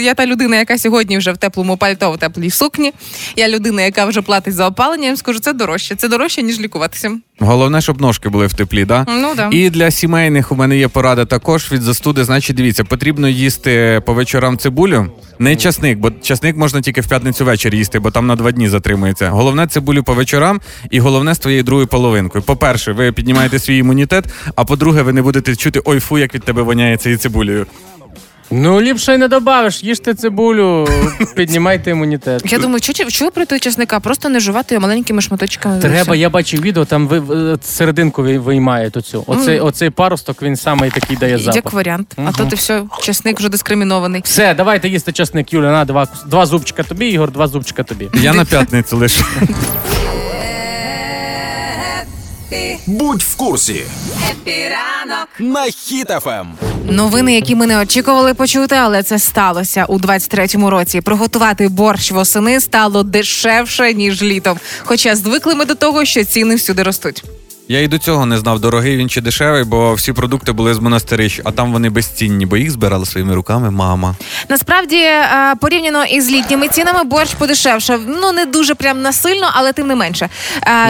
[0.00, 2.92] я та людина, яка сьогодні вже в теплому пальто, в теплій сукні.
[3.36, 5.02] Я людина, яка вже платить за опалення.
[5.02, 5.96] Я їм скажу, це дорожче.
[5.96, 7.12] Це дорожче, ніж лікуватися.
[7.38, 9.06] Головне, щоб ножки були в теплі, да?
[9.08, 9.48] Ну да.
[9.52, 12.24] І для сімейних у мене є порада також від застуди.
[12.24, 15.06] Значить, дивіться, потрібно їсти по вечорам цибулю.
[15.38, 18.68] Не часник, бо часник можна тільки в п'ятницю вечір їсти, бо там на два дні
[18.68, 19.30] затримується.
[19.30, 22.44] Головне цибулю по вечорам, і головне з твоєю другою половинкою.
[22.44, 24.24] По-перше, ви піднімаєте свій імунітет,
[24.56, 27.66] а по-друге, ви не будете чути ой фу, як від тебе воняє цією цибулею.
[28.50, 30.88] Ну, ліпше й не добавиш, їжте цибулю,
[31.36, 32.52] піднімайте імунітет.
[32.52, 34.00] Я думаю, що ви проти чесника?
[34.00, 35.80] Просто не жувати його маленькими шматочками.
[35.80, 39.24] Треба, я бачив відео, там ви, ви- серединку ви- виймають оцю.
[39.26, 41.54] Оцей, оцей паросток, він самий такий дає запах.
[41.56, 42.14] Як варіант.
[42.26, 44.20] А то ти все, чесник вже дискримінований.
[44.24, 48.08] Все, давайте їсти часник, Юля, на два, два зубчика тобі, Ігор, два зубчика тобі.
[48.14, 49.24] Я на п'ятницю лише.
[52.86, 53.84] Будь в курсі.
[55.38, 56.46] На Хіт-ФМ.
[56.90, 61.00] Новини, які ми не очікували почути, але це сталося у 23-му році.
[61.00, 64.58] Приготувати борщ восени стало дешевше ніж літом.
[64.84, 67.24] Хоча звикли ми до того, що ціни всюди ростуть.
[67.68, 70.78] Я і до цього не знав, дорогий він чи дешевий, бо всі продукти були з
[70.78, 74.14] монастирищ, а там вони безцінні, бо їх збирала своїми руками мама.
[74.48, 78.00] Насправді, е, порівняно із літніми цінами, борщ подешевшав.
[78.06, 80.28] Ну не дуже прям насильно, але тим не менше.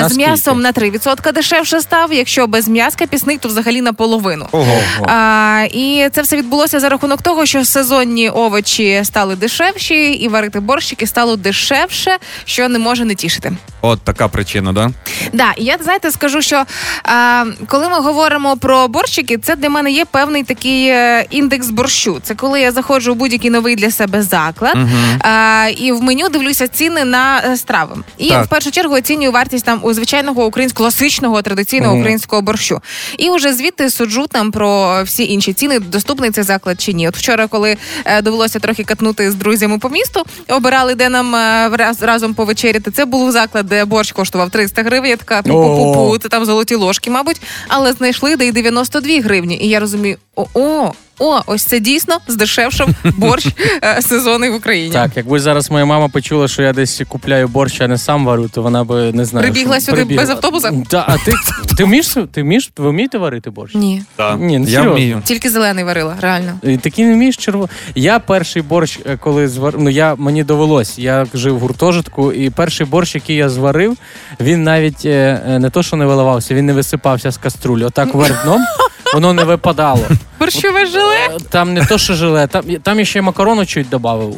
[0.03, 2.13] Е, З м'ясом на 3% дешевше став.
[2.13, 4.47] Якщо без м'яска пісник, то взагалі наполовину.
[4.53, 4.81] Ого.
[5.07, 10.61] А, і це все відбулося за рахунок того, що сезонні овочі стали дешевші, і варити
[10.61, 13.53] борщики стало дешевше, що не може не тішити.
[13.81, 14.91] От така причина, да?
[15.33, 16.64] Да, і я знаєте, скажу, що
[17.03, 22.19] а, коли ми говоримо про борщики, це для мене є певний такий е, індекс борщу.
[22.23, 24.77] Це коли я заходжу у будь-який новий для себе заклад
[25.21, 27.97] а, і в меню дивлюся ціни на е, страви.
[28.19, 28.45] І Так.
[28.45, 32.81] в першу чергу оцінюю вартість там у звичайного українського класичного традиційного українського борщу.
[33.19, 37.09] І вже звідти суджу там про всі інші ціни, доступний цей заклад чи ні.
[37.09, 41.71] От вчора, коли е, довелося трохи катнути з друзями по місту, обирали, де нам е,
[41.73, 42.91] раз, разом повечеряти.
[42.91, 45.11] Це був заклад, де борщ коштував 300 гривень.
[45.11, 49.59] Я така пу-пу-пу, це там золоті ложки, мабуть, але знайшли де й 92 гривні.
[49.63, 53.47] І я розумію, о, о, о, ось це дійсно здешевшав борщ
[53.83, 54.93] е, сезонний в Україні.
[54.93, 58.49] Так, якби зараз моя мама почула, що я десь купляю борщ, а не сам варю,
[58.49, 59.45] то вона би не знаю.
[59.53, 60.71] Прибігла що- сюди без автобуса?
[60.91, 61.33] Да, а ти,
[61.77, 62.17] ти вмієш?
[62.33, 62.71] Ти вмієш?
[62.77, 63.75] Ви вмієте варити борщ?
[63.75, 64.41] Ні, Так.
[64.41, 64.93] Ні, ну, Я серйозно.
[64.93, 65.23] вмію.
[65.25, 66.59] тільки зелений варила, реально.
[66.63, 67.69] І Такий не вмієш черво.
[67.95, 70.99] Я перший борщ, е, коли зварив, ну я мені довелось.
[70.99, 73.97] Я жив в гуртожитку, і перший борщ, який я зварив,
[74.41, 77.85] він навіть е, не то, що не виливався, він не висипався з каструлі.
[77.85, 78.61] Отак вверх дном.
[79.15, 80.07] Воно не випадало.
[80.41, 81.39] Борщове желе?
[81.51, 84.35] Там не то, що желе, там, там ще макарону чуть додав.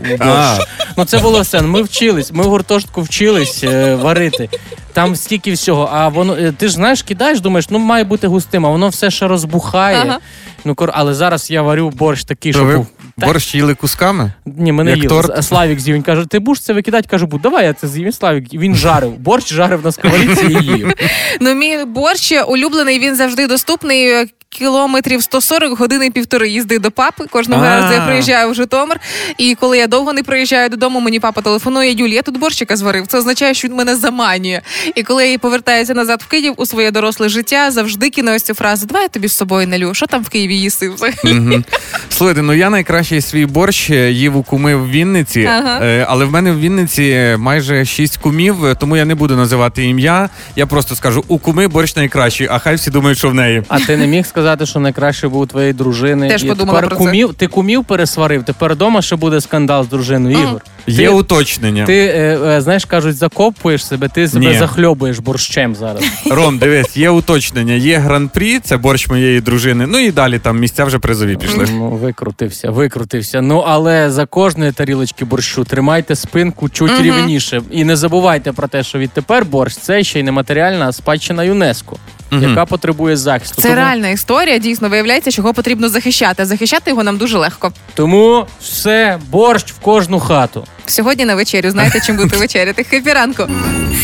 [0.97, 1.63] Ну це було все.
[1.63, 4.49] Ми вчились, ми в гуртожитку вчились е, варити.
[4.93, 5.89] Там стільки всього.
[5.93, 9.11] А воно, е, ти ж знаєш, кидаєш, думаєш, ну має бути густим, а воно все
[9.11, 9.97] ще розбухає.
[10.07, 10.19] Ага.
[10.65, 12.87] Ну, кор- але зараз я варю борщ такий, що був.
[13.17, 14.33] Борщ їли кусками?
[14.47, 15.09] Ні, ми не Як їли.
[15.09, 15.45] торт?
[15.45, 15.97] Славік з'їв.
[15.97, 17.09] Він каже, ти будеш це викидати?
[17.11, 18.13] Кажу, будь, давай я це з'їм.
[18.13, 18.55] Славік.
[18.55, 19.19] Він жарив.
[19.19, 20.93] Борщ жарив на сковорідці і їв.
[21.41, 24.27] Ну, мій борщ улюблений, він завжди доступний.
[24.57, 27.25] Е, Кілометрів 140 години півтори їзди до папи.
[27.31, 27.69] Кожного А.
[27.81, 29.01] разу я приїжджаю в Житомир.
[29.39, 33.07] І коли я довго не приїжджаю додому, мені папа телефонує: Юль, я тут борщика зварив.
[33.07, 34.61] Це означає, що він мене заманює.
[34.95, 38.55] І коли я повертаюся назад в Київ у своє доросле життя, завжди кину ось цю
[38.55, 39.95] фразу: Давай я тобі з собою налю.
[39.95, 40.89] Що там в Києві їси?
[40.89, 41.63] взагалі?»
[42.09, 45.79] Слухайте, ну я найкращий свій борщ е, їв у куми в Вінниці, Ага.
[45.83, 49.85] е, але в мене в Вінниці майже шість кумів, е, тому я не буду називати
[49.85, 50.29] ім'я.
[50.57, 53.63] Я просто скажу, у куми борщ найкращий, а хай всі думають, що в неї.
[53.69, 56.29] А ти не міг сказати, що найкраще був у твоєї дружини.
[56.29, 57.05] Теж І подумала тепер про це.
[57.05, 60.37] кумів, ти кумів пересварив, тепер вдома ще буде скандал з дружиною.
[60.37, 60.49] Ага.
[60.49, 60.63] Ігор.
[60.87, 61.87] Є ти, уточнення.
[61.87, 64.59] ти е, е, знаєш, кажуть, закопуєш себе, ти себе Ні.
[64.59, 66.03] захльобуєш борщем зараз.
[66.31, 67.75] Ром, дивись, є уточнення.
[67.75, 69.87] Є гран-прі, це борщ моєї дружини.
[69.87, 71.67] Ну і далі там місця вже призові пішли.
[71.71, 73.41] Ну, викрутився, викрутився.
[73.43, 77.63] Ну але за кожної тарілочки борщу тримайте спинку чуть рівніше.
[77.71, 81.97] І не забувайте про те, що відтепер борщ це ще й нематеріальна спадщина ЮНЕСКО,
[82.41, 83.63] яка потребує захисту.
[83.63, 84.59] Це тому, реальна історія.
[84.59, 86.43] Дійсно виявляється, що його потрібно захищати.
[86.43, 87.73] А Захищати його нам дуже легко.
[87.95, 90.67] тому все, борщ в кожну хату.
[90.87, 92.85] Сьогодні на вечерю знаєте, чим будете вечеряти.
[92.85, 93.49] Хеппі ранку.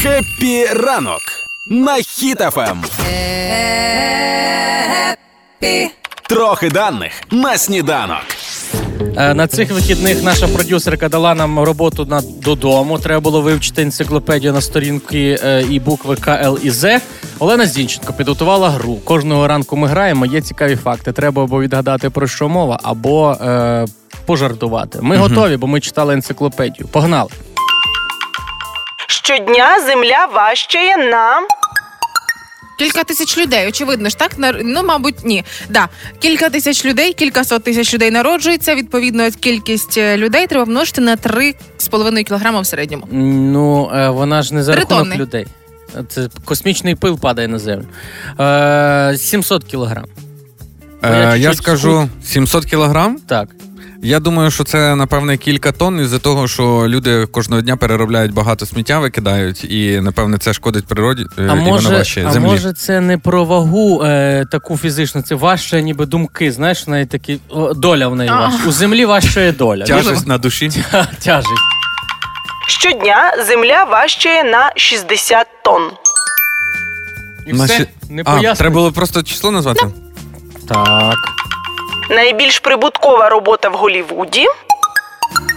[0.02, 1.20] Хеппі ранок
[1.66, 2.84] на Хіт-ФМ.
[6.28, 8.22] Трохи даних на сніданок.
[9.16, 12.98] Е, На цих вихідних наша продюсерка дала нам роботу на додому.
[12.98, 17.00] Треба було вивчити енциклопедію на сторінки е, і букви К, Л і З.
[17.38, 18.96] Олена Зінченко підготувала гру.
[19.04, 20.26] Кожного ранку ми граємо.
[20.26, 21.12] Є цікаві факти.
[21.12, 23.86] Треба або відгадати про що мова, або е,
[24.26, 24.98] пожартувати.
[25.02, 26.88] Ми готові, бо ми читали енциклопедію.
[26.88, 27.30] Погнали.
[29.08, 31.40] Щодня земля важчає на
[32.82, 34.32] Кілька тисяч людей, очевидно ж, так
[34.64, 35.44] ну, мабуть, ні.
[35.68, 35.88] Да.
[36.18, 38.74] Кілька тисяч людей, кількасот тисяч людей народжується.
[38.74, 43.08] Відповідно, кількість е, людей треба множити на 3,5 кілограма в середньому.
[43.52, 45.16] Ну, е, вона ж не за рахунок тонни.
[45.16, 45.46] людей.
[46.08, 47.86] Це космічний пил падає на землю.
[48.40, 50.04] Е, 700 кілограм.
[51.02, 53.18] Ну, я Е, я скажу 700 кілограм.
[53.26, 53.48] Так.
[54.04, 58.66] Я думаю, що це напевне кілька тонн із-за того, що люди кожного дня переробляють багато
[58.66, 61.22] сміття, викидають, і напевне це шкодить природі.
[61.38, 62.48] е, А і вона може, важче а землі.
[62.48, 66.52] може це не про вагу е, таку фізичну, це важче, ніби думки.
[66.52, 68.40] Знаєш, неї такі о, доля в неї А.
[68.40, 68.68] важча.
[68.68, 69.84] У землі важчає доля.
[69.84, 70.70] Тяжесть на душі.
[71.18, 71.52] Тяжесть.
[72.68, 75.90] щодня земля важчає на 60 тонн.
[77.46, 77.86] І На все?
[78.10, 79.86] Не а, треба було просто число назвати?
[80.68, 81.16] Так.
[82.10, 84.46] Найбільш прибуткова робота в Голівуді.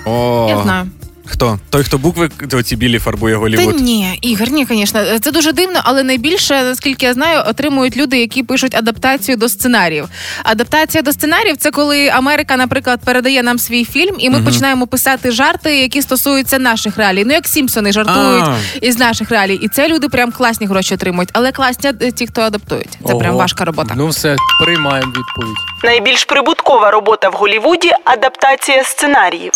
[0.06, 0.88] О, Я знаю.
[1.28, 1.60] Хто?
[1.70, 5.20] Той, хто букви оці білі фарбує Та ні, Ігор, ні, звісно.
[5.20, 10.10] Це дуже дивно, але найбільше, наскільки я знаю, отримують люди, які пишуть адаптацію до сценаріїв.
[10.44, 15.32] Адаптація до сценаріїв це коли Америка, наприклад, передає нам свій фільм, і ми починаємо писати
[15.32, 17.24] жарти, які стосуються наших реалій.
[17.26, 18.58] Ну як Сімпсони жартують А.
[18.82, 19.56] із наших реалій.
[19.56, 21.30] І це люди прям класні гроші отримують.
[21.34, 23.00] Але класні е, ті, хто адаптують.
[23.08, 23.94] Це прям важка робота.
[23.98, 25.58] Ну все, приймаємо відповідь.
[25.86, 29.52] Найбільш прибуткова робота в Голівуді адаптація сценаріїв.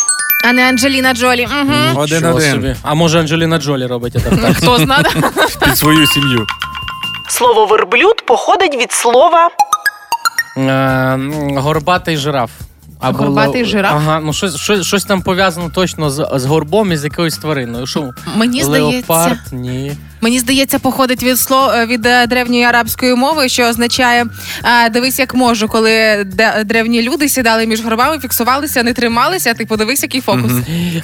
[0.49, 1.45] А не Анджеліна Джолі.
[1.61, 2.01] Угу.
[2.01, 2.75] Один один собі.
[2.83, 4.53] А може Анджеліна Джолі робить адаптацію?
[4.53, 5.03] Хто знає?
[5.65, 6.45] під свою сім'ю.
[7.29, 9.49] Слово верблюд походить від слова
[10.57, 12.51] Е, м, Горбатий жираф.
[13.01, 13.91] Або Горбатий ле- жираф?
[13.95, 17.87] Ага, ну щось, щось, щось там пов'язано точно з, з горбом і з якоюсь твариною.
[17.87, 18.09] Що?
[18.35, 19.13] Мені здається.
[19.13, 19.39] Леопард?
[19.51, 19.97] Ні.
[20.21, 24.25] Мені здається, походить від слов від е, древньої арабської мови, що означає
[24.63, 29.53] е, дивись, як можу, коли де- древні люди сідали між горбами, фіксувалися, не трималися.
[29.53, 30.51] Ти подивись, який фокус.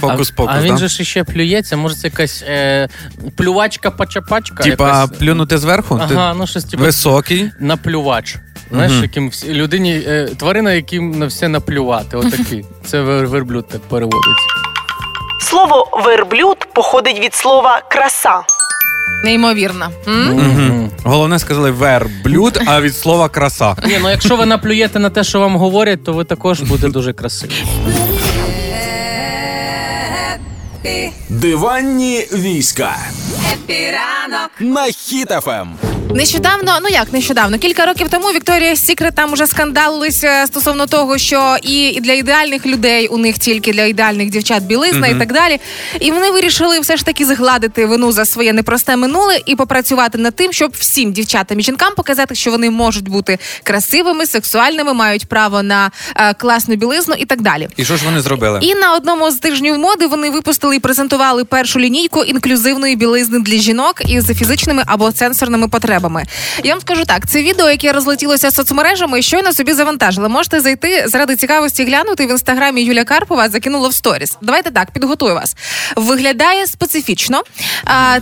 [0.02, 0.78] Фокус-покус, А, а він да?
[0.78, 2.90] же ж ще плюється, може це якась е,
[3.38, 4.64] плювачка-пачапачка.
[4.64, 5.18] Типа якась?
[5.20, 6.02] плюнути зверху?
[6.10, 7.52] Ти Ага, ну щось типу Високий.
[7.60, 8.36] наплювач.
[8.72, 9.04] Знаєш, Мгм.
[9.04, 12.18] яким всі- людині, е, тварина, яким на все наплювати.
[12.18, 12.66] Отакий.
[12.86, 14.46] Це вер- верблюд так переводиться.
[15.42, 18.42] слово верблюд походить від слова краса.
[19.24, 19.90] Неймовірно.
[20.08, 20.36] М?
[20.36, 20.90] Мгм.
[21.04, 23.76] Головне сказали верблюд, а від слова краса.
[23.88, 27.14] Ні, ну якщо ви наплюєте на те, що вам говорять, то ви також будете дуже
[27.14, 27.52] красиві.
[31.30, 32.96] Диванні війська.
[34.60, 34.88] На
[35.48, 35.95] Ем.
[36.14, 41.58] Нещодавно, ну як нещодавно, кілька років тому Вікторія Сікрет там уже скандалилися стосовно того, що
[41.62, 45.60] і для ідеальних людей у них тільки для ідеальних дівчат білизна і так далі.
[46.00, 50.36] І вони вирішили все ж таки згладити вину за своє непросте минуле і попрацювати над
[50.36, 55.64] тим, щоб всім дівчатам і жінкам показати, що вони можуть бути красивими, сексуальними, мають право
[55.64, 57.68] на е, класну білизну і так далі.
[57.78, 58.60] І що ж вони зробили?
[58.62, 63.58] І на одному з тижнів моди вони випустили і презентували першу лінійку інклюзивної білизни для
[63.58, 65.95] жінок із фізичними або сенсорними потребами.
[66.64, 70.30] Я вам скажу так: це відео, яке розлетілося соцмережами, щойно собі завантажили.
[70.30, 74.38] Можете зайти заради цікавості глянути в інстаграмі Юля Карпова закинула в сторіс.
[74.42, 75.56] Давайте так, підготую вас.
[75.96, 77.42] Виглядає специфічно.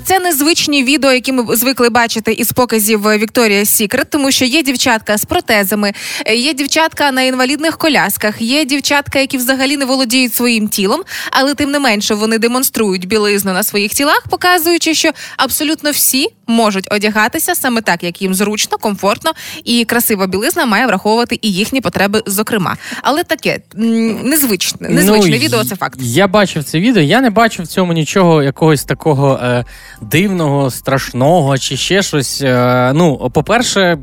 [0.06, 5.18] Це незвичні відео, які ми звикли бачити із показів Вікторія Сікрет, тому що є дівчатка
[5.18, 5.94] з протезами,
[6.26, 11.56] е, є дівчатка на інвалідних колясках, є дівчатка, які взагалі не володіють своїм тілом, але
[11.56, 17.56] тим не менше вони демонструють білизну на своїх тілах, показуючи, що абсолютно всі можуть одягатися
[17.64, 19.32] саме так, як їм зручно, комфортно
[19.64, 22.78] і красива білизна має враховувати і їхні потреби, зокрема.
[23.02, 23.60] Але таке
[24.24, 25.64] незвичне, незвичне Ну, відео.
[25.64, 26.00] Це факт.
[26.02, 27.04] Я бачив це відео.
[27.04, 29.66] Я не бачив в цьому нічого якогось такого е,
[30.02, 32.42] дивного, страшного чи ще щось.
[32.42, 33.98] Е, ну, по-перше.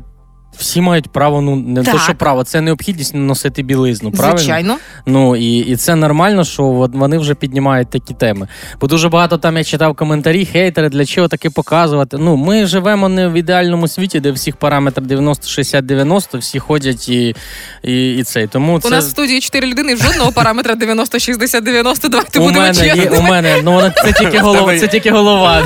[0.57, 1.93] Всі мають право, ну не Так.
[1.93, 4.11] то, що право, це необхідність носити білизну.
[4.11, 4.37] Правильно?
[4.37, 4.77] Звичайно.
[5.05, 8.47] Ну і, і це нормально, що вони вже піднімають такі теми.
[8.81, 12.17] Бо дуже багато там я читав коментарі, хейтери, для чого таке показувати.
[12.17, 17.09] Ну, ми живемо не в ідеальному світі, де всіх параметр 90, 60, 90, всі ходять
[17.09, 17.35] і,
[17.83, 18.47] і, і цей.
[18.47, 22.07] Тому це У нас в студії чотири людини, жодного параметра 90, 60, 90.
[22.09, 25.63] Давайте у будемо мене є, у мене, ну це тільки голова, це тільки голова.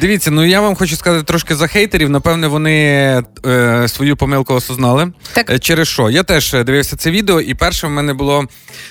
[0.00, 2.10] Дивіться, ну я вам хочу сказати трошки за хейтерів.
[2.10, 5.12] Напевне, вони е, свою помилку осознали.
[5.32, 5.50] Так.
[5.50, 6.10] Е, через що?
[6.10, 8.44] Я теж е, дивився це відео, і перше в мене було.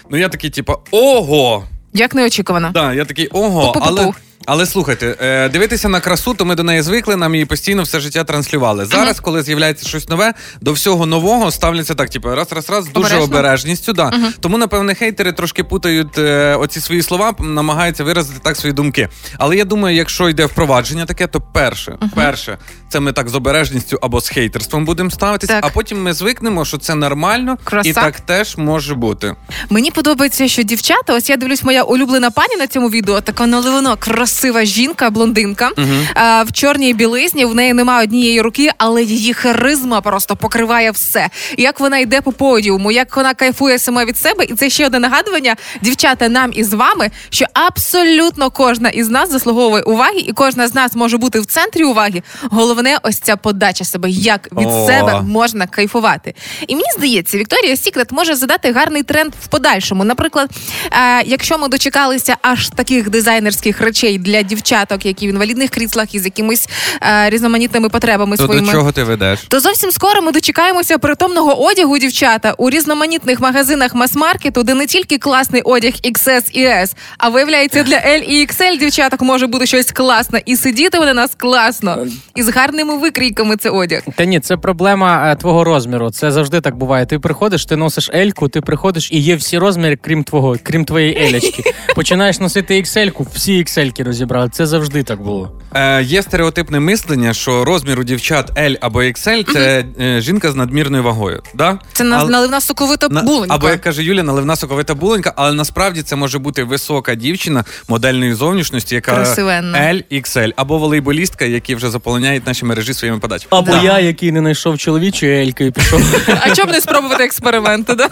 [0.09, 1.63] Ну, я такий, типу, ого!
[1.93, 2.71] Як неочікувано.
[2.73, 3.81] Да, я такий ого, Пу-пу-пу-пу.
[3.81, 4.11] але.
[4.45, 7.99] Але слухайте, е, дивитися на красу, то ми до неї звикли, нам її постійно все
[7.99, 8.85] життя транслювали.
[8.85, 13.05] Зараз, коли з'являється щось нове, до всього нового ставляться так, типу, раз, раз, раз, дуже
[13.07, 13.23] Обережно.
[13.23, 13.93] обережністю.
[13.93, 14.13] Да.
[14.39, 19.09] Тому, напевне, хейтери трошки путають е, оці свої слова, намагаються виразити так свої думки.
[19.37, 22.57] Але я думаю, якщо йде впровадження таке, то перше, перше,
[22.89, 25.65] це ми так з обережністю або з хейтерством будемо ставитись, Так.
[25.65, 27.89] а потім ми звикнемо, що це нормально, Краса.
[27.89, 29.35] і так теж може бути.
[29.69, 33.97] Мені подобається, що дівчата, ось я дивлюсь, моя улюблена пані на цьому відео, така наливано
[34.35, 35.71] красива жінка, блондинка
[36.13, 37.45] а, в чорній білизні.
[37.45, 41.29] В неї немає однієї руки, але її харизма просто покриває все.
[41.57, 44.99] Як вона йде по подіуму, як вона кайфує сама від себе, і це ще одне
[44.99, 50.67] нагадування, дівчата, нам і з вами, що абсолютно кожна із нас заслуговує уваги, і кожна
[50.67, 52.23] з нас може бути в центрі уваги.
[52.41, 54.87] Головне, ось ця подача себе, як від О.
[54.87, 56.33] себе можна кайфувати.
[56.67, 60.03] І мені здається, Вікторія Сікрет може задати гарний тренд в подальшому.
[60.03, 60.49] Наприклад,
[60.91, 66.25] е, якщо ми дочекалися аж таких дизайнерських речей для дівчаток, які в інвалідних кріслах із
[66.25, 66.69] якимись
[67.01, 68.65] е, різноманітними потребами То своїми.
[68.67, 69.39] до чого ти ведеш?
[69.47, 75.17] То зовсім скоро ми дочекаємося притомного одягу дівчата у різноманітних магазинах мас-маркету, де не тільки
[75.17, 79.91] класний одяг XS і S, а виявляється для L і XL дівчаток може бути щось
[79.91, 84.01] класне, і сидіти вони нас класно, і з гарними викрійками це одяг.
[84.15, 86.11] Та ні, це проблема е, твого розміру.
[86.11, 87.05] Це завжди так буває.
[87.05, 91.27] Ти приходиш, ти носиш ельку, ти приходиш і є всі розміри, крім твого, крім твоєї
[91.27, 91.63] елечки.
[91.95, 94.49] Починаєш носити XL-ку, всі XL-ки розібрали.
[94.49, 95.51] Це завжди так було.
[95.73, 100.55] Е, є стереотипне мислення, що розмір у дівчат L або XL це е, жінка з
[100.55, 101.41] надмірною вагою.
[101.53, 101.79] Да?
[101.93, 103.55] Це на, Але- наливна соковита На- булонька.
[103.55, 108.33] Або як каже Юля, наливна соковита булонька, але насправді це може бути висока дівчина модельної
[108.33, 109.77] зовнішності, яка Красивенна.
[109.77, 113.49] L, XL, або волейболістка, які вже заполоняють наші мережі своїми подачами.
[113.49, 116.01] Або я, який не знайшов чоловічої ельки і пішов.
[116.41, 117.95] А чому б не спробувати експерименти?
[117.95, 118.09] Да?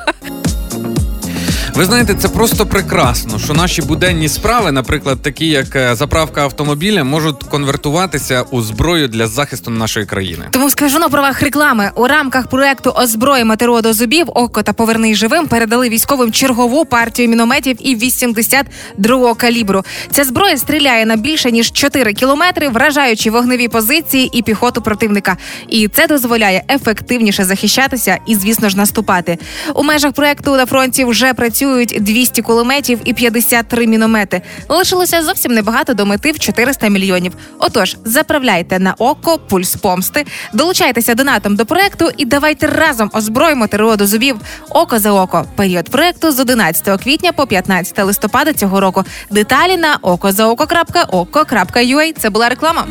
[1.76, 7.04] Ви знаєте, це просто прекрасно, що наші буденні справи, наприклад, такі як е, заправка автомобіля,
[7.04, 10.46] можуть конвертуватися у зброю для захисту нашої країни.
[10.52, 15.16] Тому скажу на правах реклами у рамках проекту Озброїмо ТРО до зубів око та поверни
[15.16, 19.84] живим передали військовим чергову партію мінометів і 82-го калібру.
[20.12, 25.38] Ця зброя стріляє на більше ніж 4 кілометри, вражаючи вогневі позиції і піхоту противника.
[25.68, 29.38] І це дозволяє ефективніше захищатися і, звісно ж, наступати.
[29.76, 31.34] У межах проекту на фронті вже
[31.64, 34.42] працюють 200 кулеметів і 53 міномети.
[34.70, 37.34] Лишилося зовсім небагато до мети в 400 мільйонів.
[37.60, 43.96] Отож, заправляйте на око пульс помсти, долучайтеся донатом до проекту і давайте разом озброїмо ТРО
[43.96, 44.36] до зубів.
[44.70, 45.46] Око за око.
[45.56, 49.04] Період проекту з 11 квітня по 15 листопада цього року.
[49.32, 52.14] Деталі на okozaoko.oko.ua.
[52.20, 52.86] Це була реклама.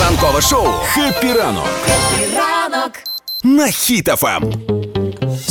[0.00, 1.68] Ранкове шоу «Хеппі ранок»
[2.36, 2.92] Ранок
[3.44, 3.68] на
[4.36, 4.81] Ем.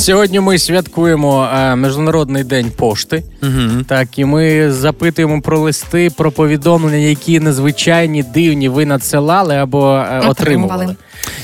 [0.02, 3.22] Сьогодні ми святкуємо е, Міжнародний день пошти.
[3.42, 3.82] Угу.
[3.88, 10.20] Так, і ми запитуємо про листи, про повідомлення, які незвичайні, дивні ви надсилали або е,
[10.28, 10.30] отримували.
[10.30, 10.96] Отримували.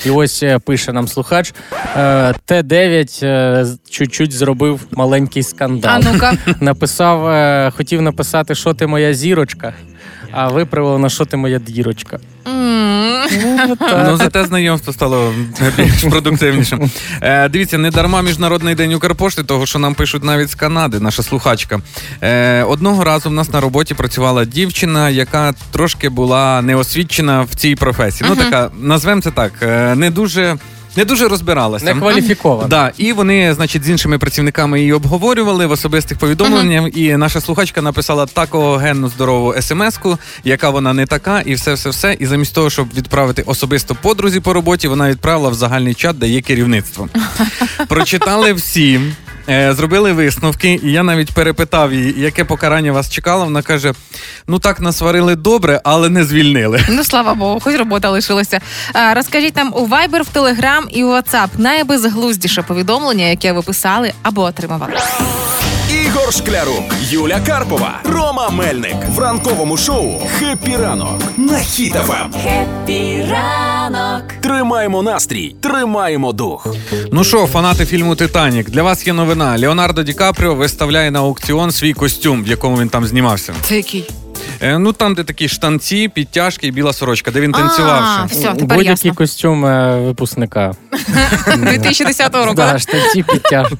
[0.07, 1.55] І ось е, пише нам слухач:
[1.97, 5.90] е, Т9 е, з- чуть-чуть зробив маленький скандал.
[5.94, 6.33] А ну-ка.
[6.61, 9.73] Написав, е, хотів написати, що ти моя зірочка,
[10.33, 12.19] а виправив на що ти моя дірочка.
[14.06, 15.34] Ну, зате знайомство стало
[15.76, 16.90] більш продуктивнішим.
[17.22, 21.22] Е, дивіться, не дарма Міжнародний день Укрпошти, того, що нам пишуть навіть з Канади, наша
[21.22, 21.80] слухачка.
[22.22, 27.74] Е, одного разу в нас на роботі працювала дівчина, яка трошки була неосвідчена в цій
[27.74, 28.30] професії.
[28.30, 30.56] Ну, така, назвемо це так, е, не дуже.
[30.99, 31.85] Не дуже розбиралася.
[31.85, 32.69] Не кваліфікована.
[32.69, 36.96] Да, і вони, значить, з іншими працівниками її обговорювали в особистих повідомленнях.
[36.96, 41.90] І наша слухачка написала такого генну здорову смс-ку, яка вона не така, і все, все,
[41.90, 42.17] все.
[42.21, 46.29] І замість того, щоб відправити особисто подрузі по роботі, вона відправила в загальний чат, де
[46.29, 47.09] є керівництво.
[47.88, 49.01] Прочитали всі.
[49.49, 53.44] Е, Зробили висновки, і я навіть перепитав її, яке покарання вас чекало.
[53.44, 53.92] Вона каже:
[54.46, 56.81] ну так насварили добре, але не звільнили.
[56.88, 58.61] Ну, слава Богу, хоч робота лишилася.
[58.92, 64.13] А, розкажіть нам у Viber, в Telegram і у WhatsApp найбезглуздіше повідомлення, яке ви писали
[64.23, 64.92] або отримували.
[65.90, 72.33] Ігор Шклярук, Юля Карпова, Рома Мельник в ранковому шоу «Хеппі ранок» на Хіт-ФМ.
[72.32, 74.22] «Хеппі ранок».
[74.40, 76.74] Тримаємо настрій, тримаємо дух.
[77.12, 79.58] Ну що, фанати фільму Титанік, для вас є новина.
[79.58, 83.54] Леонардо Ді Капріо виставляє на аукціон свій костюм, в якому він там знімався.
[83.62, 84.10] Це який?
[84.61, 88.03] Е, ну там, де такі штанці, підтяжки і біла сорочка, де він танцював.
[88.05, 88.38] А, ще.
[88.38, 89.15] все, тепер Будь-який ясно.
[89.15, 90.73] костюм е, випускника.
[91.57, 92.55] 2010 року.
[92.55, 93.77] Да, штанці підтяжки.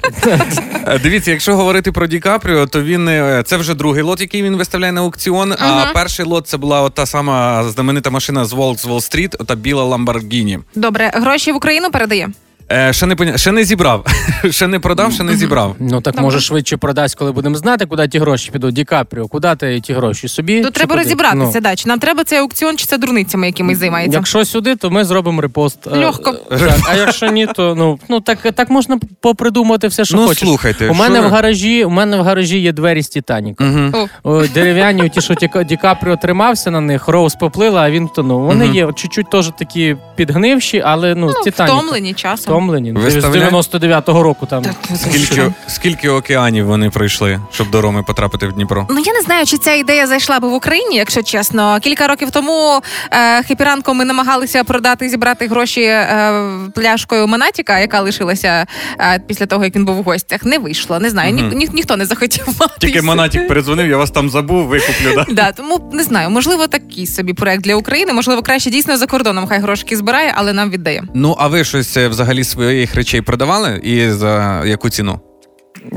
[0.87, 4.43] Е, Дивіться, якщо говорити про Ді Капріо, то він е, це вже другий лот, який
[4.43, 5.53] він виставляє на аукціон.
[5.53, 9.55] А перший лот це була от та сама знаменита машина з Волк з Уолл-стріт, ота
[9.55, 10.59] біла Ламборгіні.
[10.75, 12.29] Добре, гроші в Україну передає.
[12.71, 13.37] Е, ще не поня...
[13.37, 14.05] ще не зібрав.
[14.49, 15.75] ще не продав, ще не зібрав.
[15.79, 18.75] Ну так може швидше продасть, коли будемо знати, куди ті гроші підуть.
[18.75, 20.27] Ді Капріо, куди ти ті гроші?
[20.27, 20.63] Собі?
[20.63, 21.03] Чи треба куди?
[21.03, 21.61] розібратися, Ну.
[21.61, 21.75] да.
[21.75, 24.17] Чи нам треба цей аукціон, чи це дурницями якимись займається?
[24.17, 25.87] Якщо сюди, то ми зробимо репост.
[25.87, 26.31] Е, Легко.
[26.49, 30.39] Так, а якщо ні, то ну, ну так, так можна попридумати все, що Ну, хочеш.
[30.39, 33.63] слухайте, у мене що в гаражі, у мене в гаражі є двері з Титаніка.
[33.63, 33.93] Мгм.
[34.23, 38.07] О, О, Дерев'яні, ті, що Ді, Ді Капріо тримався на них, Роуз поплила, а він
[38.07, 38.41] тонув.
[38.41, 38.75] Вони Мгм.
[38.75, 41.77] є чуть-чуть теж такі підгнивші, але ну, з ну, Титаніка.
[41.77, 42.58] втомлені часом.
[42.59, 42.91] Втомлені.
[42.91, 43.49] Ну, Виставляє?
[43.49, 44.63] З 99-го року там.
[44.95, 48.87] Скільки, скільки океанів вони пройшли, щоб до Роми потрапити в Дніпро?
[48.89, 51.79] Ну я не знаю, чи ця ідея зайшла би в Україні, якщо чесно.
[51.81, 52.81] Кілька років тому
[53.11, 56.43] е, хепіранку ми намагалися продати і зібрати гроші е,
[56.75, 58.65] пляшкою Монатіка, яка лишилася
[58.99, 60.43] е, після того, як він був у гостях.
[60.45, 60.99] Не вийшло.
[60.99, 61.33] Не знаю.
[61.33, 61.57] Ні, Мгм.
[61.57, 62.73] ні, ніхто не захотів мати.
[62.79, 65.13] Тільки Монатік передзвонив, я вас там забув, викуплю.
[65.15, 65.25] Да?
[65.29, 68.13] Да, тому не знаю, можливо, такий собі проект для України.
[68.13, 69.47] Можливо, краще дійсно за кордоном.
[69.47, 71.03] Хай грошки збирає, але нам віддає.
[71.13, 75.19] Ну, а ви щось е, взагалі своїх речей продавали і за яку ціну?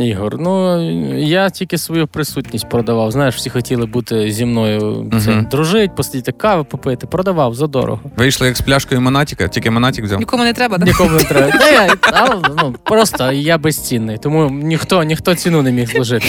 [0.00, 0.82] Ігор, ну
[1.18, 3.10] я тільки свою присутність продавав.
[3.12, 5.46] Знаєш, всі хотіли бути зі мною це, Мгм.
[5.50, 7.06] дружить, посидіти кави попити.
[7.06, 8.00] Продавав задорого.
[8.16, 10.18] Вийшло як з пляшкою Монатіка, тільки Монатік взяв.
[10.18, 10.84] Нікому не треба, да?
[10.86, 11.50] Нікому не треба.
[11.58, 16.26] Та я, але, ну, просто я безцінний, тому ніхто, ніхто ціну не міг зложити.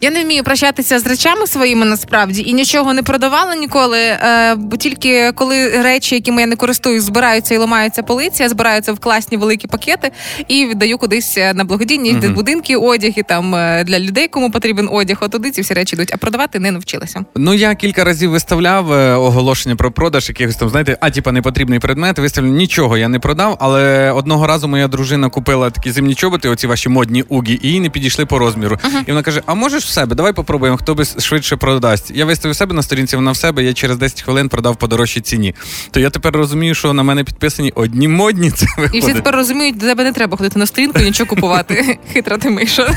[0.00, 3.98] Я не вмію прощатися з речами своїми насправді і нічого не продавала ніколи.
[3.98, 8.82] Е, бо тільки коли речі, якими я не користуюсь, збираються і ламаються полиці, я збираю
[8.82, 10.10] це в класні великі пакети
[10.48, 12.36] і віддаю кудись е, на благодійність, Мгм.
[12.36, 15.18] будинки, одяг і там е, для людей, кому потрібен одяг.
[15.20, 17.24] От туди ці всі речі йдуть, а продавати не навчилася.
[17.36, 21.78] Ну я кілька разів виставляв е, оголошення про продаж якихось там, знаєте, а типа непотрібний
[21.78, 22.18] предмет.
[22.18, 26.66] Виставлю нічого я не продав, але одного разу моя дружина купила такі зимні чоботи, оці
[26.66, 28.78] ваші модні угі, і їй не підійшли по розміру.
[29.06, 30.14] І вона каже: А можеш в себе?
[30.14, 32.10] Давай попробуємо, хто би швидше продасть.
[32.14, 33.64] Я виставив себе на сторінці, вона в себе.
[33.64, 35.54] Я через 10 хвилин продав по дорожчій ціні.
[35.90, 38.50] То я тепер розумію, що на мене підписані одні модні.
[38.50, 41.98] Це І всі тепер розуміють, до тебе не треба ходити на сторінку і нічого купувати.
[42.19, 42.95] Хитра ти миша.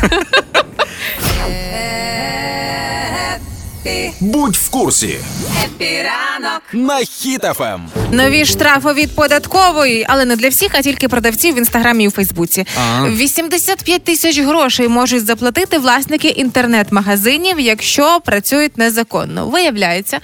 [4.20, 5.20] Будь в курсі
[6.74, 7.80] на Хіт-ФМ.
[8.12, 12.12] Нові штрафи від податкової, але не для всіх, а тільки продавців в інстаграмі і у
[12.12, 12.66] Фейсбуці.
[12.78, 13.10] А.
[13.10, 19.48] 85 тисяч грошей можуть заплатити власники інтернет-магазинів, якщо працюють незаконно.
[19.48, 20.20] Виявляється,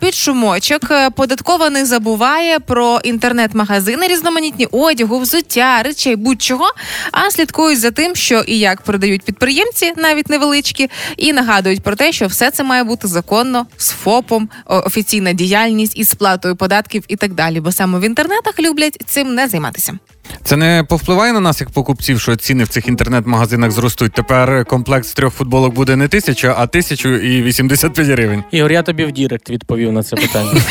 [0.00, 6.74] під шумочок податкова не забуває про інтернет-магазини, різноманітні одягу, взуття, речей, будь-чого,
[7.12, 12.12] а слідкують за тим, що і як продають підприємці, навіть невеличкі, і нагадують про те,
[12.12, 17.34] що все це має бути законно з ФОПом, офіційна діяльність із сплатою податків і так
[17.34, 17.60] далі.
[17.60, 19.98] Бо саме в інтернетах люблять цим не займатися.
[20.44, 24.12] Це не повпливає на нас як покупців, що ціни в цих інтернет-магазинах зростуть.
[24.12, 28.44] Тепер комплект з трьох футболок буде не тисяча, а тисячу і 85 гривень.
[28.50, 30.52] Ігор, я тобі в Дірект відповів на це питання.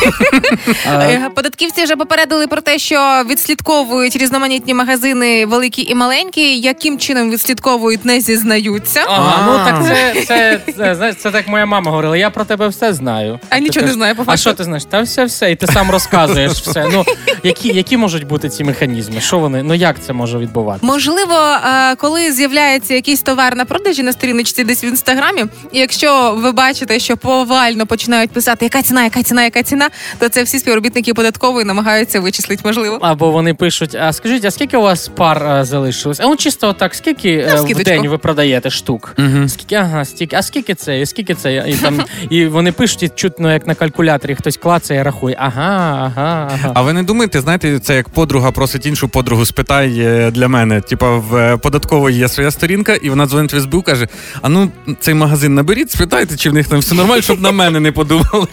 [0.86, 6.60] Е, Податківці вже попередили про те, що відслідковують різноманітні магазини, великі і маленькі.
[6.60, 9.04] Яким чином відслідковують, не зізнаються.
[9.08, 12.18] Ага, ну так це, це, це, знаєш, це так моя мама говорила.
[12.18, 13.40] Я про тебе все знаю.
[13.50, 14.86] А нічого не знаю, по А що ти знаєш?
[14.86, 16.88] Та все, все, і ти сам розказуєш все.
[16.92, 17.06] Ну
[17.44, 19.22] які, які можуть бути ці механізми?
[19.22, 19.51] Що вони?
[19.64, 20.86] Ну як це може відбуватися?
[20.86, 26.36] Можливо, е, коли з'являється якийсь товар на продажі на сторіночці десь в інстаграмі, і якщо
[26.38, 29.90] ви бачите, що повально починають писати, яка ціна, яка ціна, яка ціна,
[30.20, 33.00] то це всі співробітники податкової намагаються вичислити, можливо.
[33.02, 36.20] Або вони пишуть: а скажіть, а скільки у вас пар залишилось?
[36.20, 39.16] А ну чисто отак, скільки е, в день ви продаєте штук?
[39.20, 39.50] Угу.
[39.50, 41.02] Скільки, ага, стільки, а скільки це?
[41.02, 41.66] І скільки це?
[41.68, 45.36] І там і вони пишуть, і чутно, як на калькуляторі хтось клацає, рахує.
[45.40, 46.72] Ага, ага, ага.
[46.76, 50.82] А ви не думаєте, знаєте, це як подруга просить іншу подругу, спитай е, для мене.
[50.82, 54.08] Типа в е, податкової є своя сторінка, і вона дзвонить в СБУ, каже:
[54.42, 57.80] А ну цей магазин наберіть, спитайте, чи в них там все нормально, щоб на мене
[57.80, 58.48] не подумали.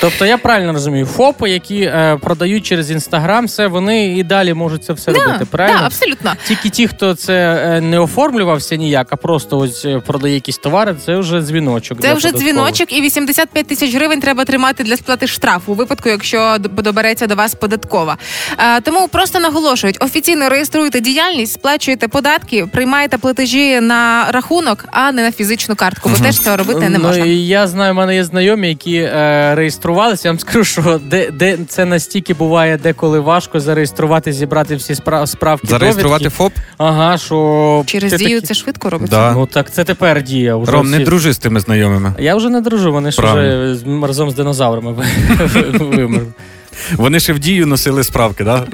[0.00, 4.84] Тобто я правильно розумію, ФОПи, які е, продають через інстаграм, все вони і далі можуть
[4.84, 5.44] це все робити.
[5.50, 5.78] Правильно?
[5.78, 6.32] Так, абсолютно.
[6.48, 11.16] Тільки ті, хто це е, не оформлювався ніяк, а просто ось продає якісь товари, це
[11.16, 12.00] вже дзвіночок.
[12.00, 16.56] Це вже дзвіночок, і 85 тисяч гривень треба тримати для сплати штрафу у випадку, якщо
[16.58, 18.16] добереться до вас податкова.
[18.58, 25.22] Е, тому просто наголошують: офіційно реєструєте діяльність, сплачуєте податки, приймаєте платежі на рахунок, а не
[25.22, 26.08] на фізичну картку.
[26.18, 27.24] Бо теж цього робити не Ну, можна.
[27.24, 30.28] і я знаю, в мене є знайомі, які е, реєструвалися.
[30.28, 35.26] Я вам скажу, що де, де це настільки буває деколи важко зареєструвати, зібрати всі спра-
[35.26, 35.66] справки.
[35.66, 36.36] Зареєструвати довідки.
[36.36, 36.52] ФОП?
[36.78, 39.16] Ага, що Через ти дію такі- це швидко робиться.
[39.16, 39.32] Да.
[39.32, 40.54] Ну так це тепер діє.
[40.54, 42.12] Уже Ром, не дружи з тими знайомими.
[42.18, 46.26] Я вже не дружу, вони ж вже з- разом з динозаврами ви- вимерли.
[46.96, 48.64] Вони ще в дію носили справки, да?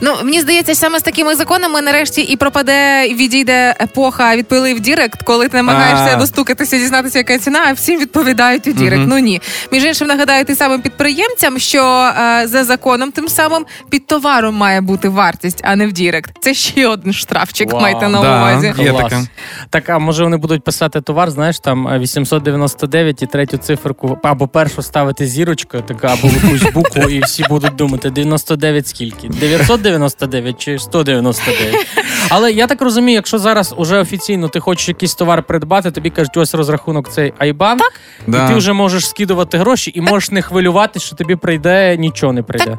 [0.00, 4.80] Ну мені здається, саме з такими законами нарешті і пропаде, і відійде епоха відповіли в
[4.80, 9.02] Дірект, коли ти намагаєшся достукатися, дізнатися, яка ціна, а всім відповідають у Дірект.
[9.06, 9.40] Ну ні.
[9.72, 14.80] Між іншим нагадаю тим самим підприємцям, що е, за законом тим самим під товаром має
[14.80, 16.30] бути вартість, а не в Дірект.
[16.40, 17.72] Це ще один штрафчик.
[17.72, 18.74] Майте на увазі.
[18.78, 19.22] Є таке.
[19.70, 24.48] Так, а може вони будуть писати товар, знаєш, там е, 899 і третю циферку, або
[24.48, 29.28] першу ставити зірочку, така, або якусь букву, і всі будуть думати, 99 скільки?
[29.28, 31.86] 999 чи 199?
[32.28, 36.36] Але я так розумію, якщо зараз уже офіційно ти хочеш якийсь товар придбати, тобі кажуть,
[36.36, 37.78] ось розрахунок цей Айбан,
[38.28, 38.48] і Да.
[38.48, 42.66] ти вже можеш скидувати гроші і можеш не хвилюватися, що тобі прийде, нічого не прийде.
[42.66, 42.78] Так?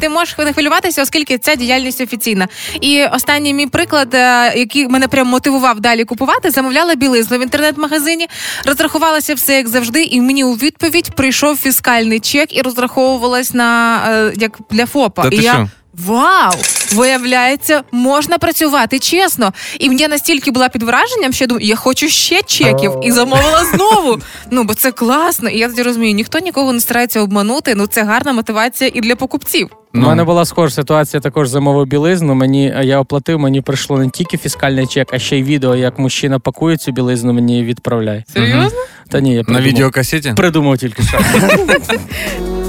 [0.00, 2.48] Ти можеш не хвилюватися, оскільки ця діяльність офіційна.
[2.80, 8.28] І останній мій приклад, е, який мене прям мотивував далі купувати, замовляла білизну в інтернет-магазині,
[8.66, 14.32] розрахувалася все як завжди, і мені у відповідь прийшов фіскальний чек і розраховувалась на е,
[14.36, 15.22] як для ФОПа.
[15.22, 15.68] Та і ти я що?
[15.94, 16.52] Вау!
[16.94, 19.52] Виявляється, можна працювати чесно.
[19.80, 23.64] І я настільки була під враженням, що я думаю, я хочу ще чеків і замовила
[23.74, 24.18] знову.
[24.50, 25.48] Ну бо це класно.
[25.50, 27.74] І я тоді розумію, ніхто нікого не старається обманути.
[27.74, 29.68] Ну це гарна мотивація і для покупців.
[29.94, 30.06] У Ну.
[30.08, 32.34] мене була схожа ситуація, також замовив білизну.
[32.34, 36.38] Мені я оплатив, мені прийшло не тільки фіскальний чек, а ще й відео, як мужчина
[36.38, 38.24] пакує цю білизну, мені відправляє.
[38.32, 38.78] Серйозно?
[39.10, 39.62] Та ні, я На придумав.
[39.68, 40.32] відеокасеті?
[40.36, 41.18] придумав тільки що.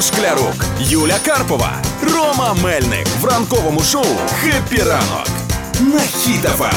[0.00, 1.72] Шклярук, Юля Карпова,
[2.02, 4.04] Рома Мельник в ранковому шоу
[4.40, 5.28] «Хеппі ранок»
[5.80, 6.72] на Хіт-ФМ.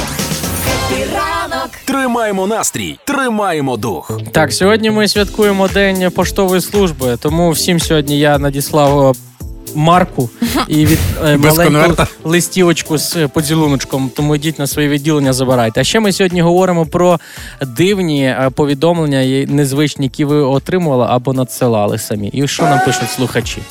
[0.91, 1.69] Ранок.
[1.86, 4.19] Тримаємо настрій, тримаємо дух.
[4.32, 9.13] Так, сьогодні ми святкуємо День поштової служби, тому всім сьогодні я надіслав е,
[9.76, 10.30] марку
[10.67, 14.11] і від е, маленьку листівочку з е, поцілуночком.
[14.15, 15.82] Тому йдіть на своє відділення, забирайте.
[15.82, 17.19] А ще ми сьогодні говоримо про
[17.61, 22.28] дивні е, повідомлення і незвичні, які ви отримували або надсилали самі.
[22.28, 23.61] І що нам пишуть слухачі?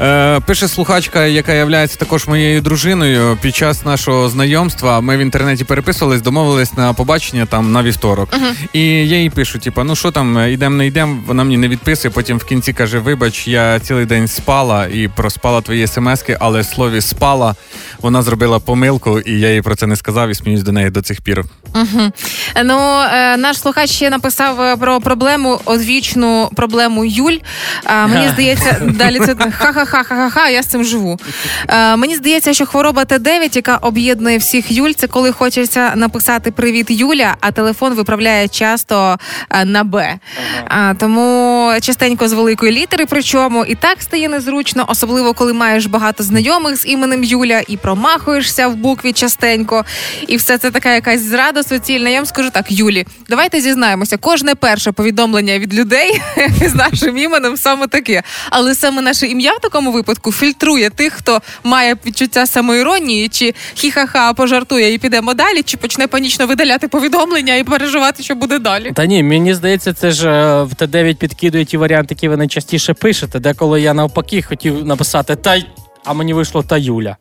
[0.00, 3.38] Е, пише слухачка, яка є також моєю дружиною.
[3.42, 8.28] Під час нашого знайомства ми в інтернеті переписувались, домовились на побачення там на вівторок.
[8.72, 11.22] І я їй пишу: типу, ну що там, йдемо, не йдемо.
[11.26, 12.12] Вона мені не відписує.
[12.14, 16.66] Потім в кінці каже: Вибач, я цілий день спала і проспала твої смски, але в
[16.66, 17.54] слові спала.
[18.00, 21.02] Вона зробила помилку, і я їй про це не сказав і сміюсь до неї до
[21.02, 21.44] цих пір.
[22.64, 27.36] Ну, е, наш слухач ще написав е, про проблему, одвічну проблему Юль.
[27.84, 31.18] А, мені здається, далі це ха-ха-ха ха-ха, ха-ха, я з цим живу.
[31.68, 36.86] Е, мені здається, що хвороба Т9, яка об'єднує всіх Юль, це коли хочеться написати Привіт,
[36.90, 39.18] Юля, а телефон виправляє часто
[39.50, 40.18] е, на Б.
[40.68, 46.22] А, тому частенько з великої літери, причому і так стає незручно, особливо коли маєш багато
[46.22, 49.84] знайомих з іменем Юля і промахуєшся в букві частенько.
[50.28, 52.10] І все це така якась зрада суцільна.
[52.10, 56.20] Я вам скажу так, Юлі, давайте зізнаємося, кожне перше повідомлення від людей
[56.66, 58.22] з нашим іменем саме таке.
[58.50, 64.34] Але саме наше ім'я в такому випадку фільтрує тих, хто має відчуття самоіронії, чи хі-ха-ха
[64.34, 68.92] пожартує і підемо далі, чи почне панічно видаляти повідомлення і переживати, що буде далі.
[68.94, 72.94] Та ні, мені здається, це ж е, в Т9 підкидують ті варіанти, які ви найчастіше
[72.94, 73.38] пишете.
[73.38, 75.66] Деколи я навпаки хотів написати та й-
[76.04, 77.16] а мені вийшло та Юля.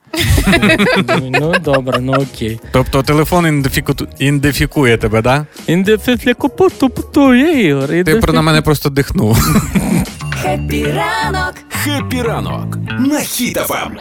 [1.22, 2.60] Ну добре, ну окей.
[2.72, 3.64] Тобто телефон
[4.20, 5.46] ідентифікує тебе, да?
[5.68, 7.88] Індефіклякопуту, є Ігор.
[7.88, 9.38] Ти про на мене просто дихнув.
[10.42, 11.54] Хеппі ранок.
[11.84, 13.92] Хеппі ранок на Хіт-ФМ.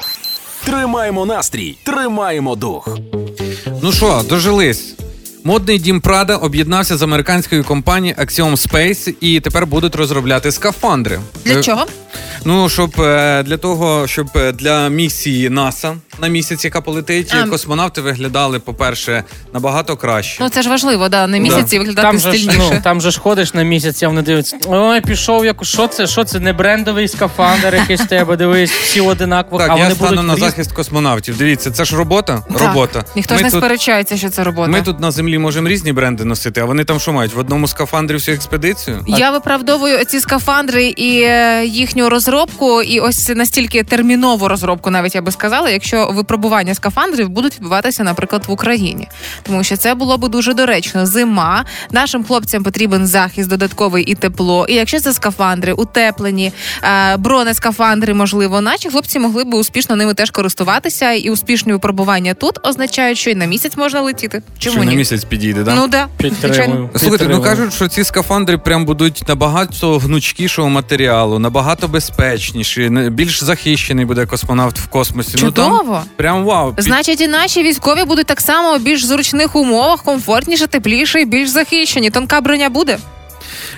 [0.64, 2.98] Тримаємо настрій, тримаємо дух.
[3.82, 4.94] Ну що, дожились.
[5.44, 11.20] Модний дім Прада об'єднався з американською компанією Axiom Space і тепер будуть розробляти скафандри.
[11.44, 11.86] Для Е, чого?
[12.44, 17.46] Ну, щоб е, для того, щоб е, для місії НАСА на місяць, яка полетить, А.
[17.48, 19.24] космонавти виглядали, по-перше,
[19.54, 20.42] набагато краще.
[20.42, 23.20] Ну це ж важливо, да, на місяці виглядати Там же, ж, ну, там же ж
[23.20, 27.08] ходиш на місяць, а вони дивляться, ой, пішов, як, що це, що це, не брендовий
[27.08, 30.72] скафандр якийсь тебе, дивись, всі одинаково, так, а я вони стану будуть на різ- захист
[30.72, 31.36] космонавтів.
[31.38, 32.44] Дивіться, це ж робота.
[32.52, 32.60] Так.
[32.60, 33.04] Робота.
[33.16, 34.68] Ніхто ми ж не тут, сперечається, що це робота.
[34.70, 37.34] Ми тут на землі можемо різні бренди носити, а вони там що мають?
[37.34, 39.04] В одному скафандрі всю експедицію?
[39.06, 45.22] Я виправдовую ці скафандри і е, їхню розробку, і ось настільки термінову розробку, навіть я
[45.22, 49.08] би сказала, якщо випробування скафандрів будуть відбуватися, наприклад, в Україні,
[49.42, 51.06] тому що це було би дуже доречно.
[51.06, 54.66] Зима нашим хлопцям потрібен захист додатковий і тепло.
[54.68, 56.52] І якщо це скафандри, утеплені,
[56.82, 62.58] е, бронескафандри, можливо, наші хлопці могли би успішно ними теж користуватися, і успішні випробування тут
[62.66, 64.42] означають, що і на місяць можна летіти.
[64.58, 64.96] Чому Що на ні?
[65.22, 65.74] Місяць підійде, да?
[65.74, 66.90] Ну да, Підтримую.
[66.96, 74.04] Слухайте, ну кажуть, що ці скафандри прям будуть набагато гнучкішого матеріалу, набагато безпечніші, більш захищений
[74.04, 75.38] буде космонавт в космосі.
[75.42, 75.80] Ну там
[76.16, 76.72] прям вау.
[76.74, 81.24] Під- Значить, і наші військові будуть так само в більш зручних умовах, комфортніше, тепліше і
[81.24, 82.10] більш захищені.
[82.10, 82.98] Тонка броня буде.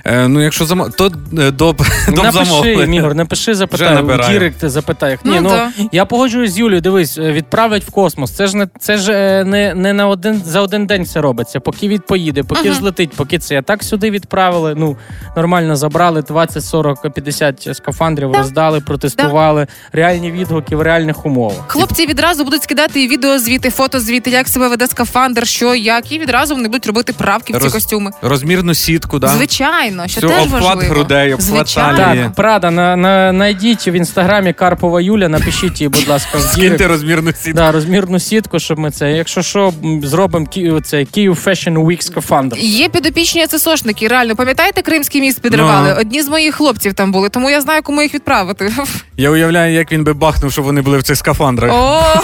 [0.06, 0.88] Е, ну якщо замо...
[0.88, 1.06] то
[1.38, 1.76] е, доп,
[2.08, 2.98] доп Напиши, замовлення.
[2.98, 4.32] Ігор, напиши, запитай, Вже в набираю.
[4.32, 5.18] Дірект запитай.
[5.24, 5.70] Ні, Ну, ну, да.
[5.92, 8.30] я погоджуюсь з Юлією, дивись, е, відправлять в космос.
[8.32, 11.60] Це ж не це ж е, не, не на один за один день все робиться.
[11.60, 12.78] Поки від поїде, поки Ага.
[12.78, 13.58] злетить, поки це.
[13.58, 14.74] А так сюди відправили.
[14.76, 14.96] Ну
[15.36, 19.66] нормально забрали 20, 40, 50 скафандрів, роздали, протестували.
[19.92, 21.64] Реальні відгуки в реальних умовах.
[21.66, 26.54] Хлопці відразу будуть скидати і відеозвіти, фотозвіти, як себе веде скафандр, що як, і відразу
[26.54, 28.10] вони будуть робити правки в ці Роз- костюми.
[28.22, 29.28] Розмірну сітку, да?
[29.28, 30.94] Звичайно, що Всю теж обхват важливо.
[30.94, 31.98] грудей, обхват Звичайно.
[31.98, 32.24] талії.
[32.24, 36.88] Так, Прада, на, на, найдіть в інстаграмі Карпова Юля, напишіть їй, будь ласка, в Скиньте
[36.88, 37.52] розмірну сітку.
[37.56, 39.12] Да, розмірну сітку, щоб ми це.
[39.12, 42.56] Якщо що, м, зробимо Ки- це Київ Fashion Week скафандр.
[42.58, 45.88] Є підопічні АЦСОшники, реально, пам'ятаєте, Кримський міст підривали?
[45.94, 46.00] Ну.
[46.00, 48.72] Одні з моїх хлопців там були, тому я знаю, кому їх відправити.
[49.16, 51.72] Я уявляю, як він би бахнув, щоб вони були в цих скафандрах.
[51.74, 52.02] О,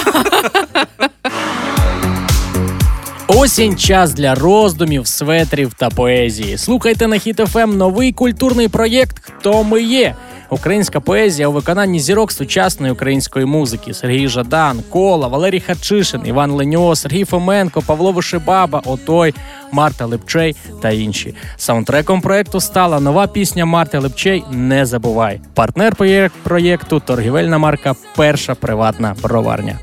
[3.37, 6.59] Осінь час для роздумів, светрів та поезії.
[6.59, 10.15] Слухайте на Хіт ФМ новий культурний проєкт Хто ми є.
[10.51, 16.97] Українська поезія у виконанні зірок сучасної української музики: Сергій Жадан, Кола, Валерій Хачишин, Іван Леньо,
[16.97, 19.35] Сергій Фоменко, Павло Вишибаба, Отой,
[19.73, 21.35] Марта Лепчей та інші.
[21.57, 25.41] Саундтреком проєкту стала нова пісня Марти Лепчей Не забувай.
[25.55, 25.97] Партнер
[26.43, 29.79] проєкту торгівельна марка Перша приватна броварня.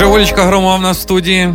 [0.00, 1.54] Вже Олечка Громова в нас в студії.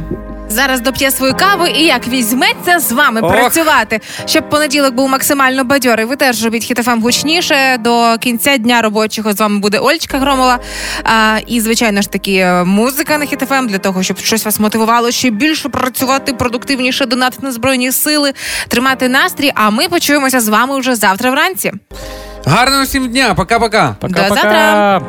[0.49, 3.31] зараз доп'є свою каву і як візьметься з вами Ох.
[3.31, 6.05] працювати, щоб понеділок був максимально бадьорий.
[6.05, 7.77] Ви теж робіть хітофем гучніше.
[7.79, 10.59] До кінця дня робочого з вами буде Ольчка Громова.
[11.03, 15.29] А, і звичайно ж таки музика на хітофем для того, щоб щось вас мотивувало ще
[15.29, 18.33] більше працювати, продуктивніше донатити на збройні сили,
[18.67, 19.51] тримати настрій.
[19.55, 21.71] А ми почуємося з вами вже завтра вранці.
[22.45, 23.95] Гарного всім дня, пока-пока.
[24.01, 24.29] Пока-пока.
[24.29, 25.01] завтра.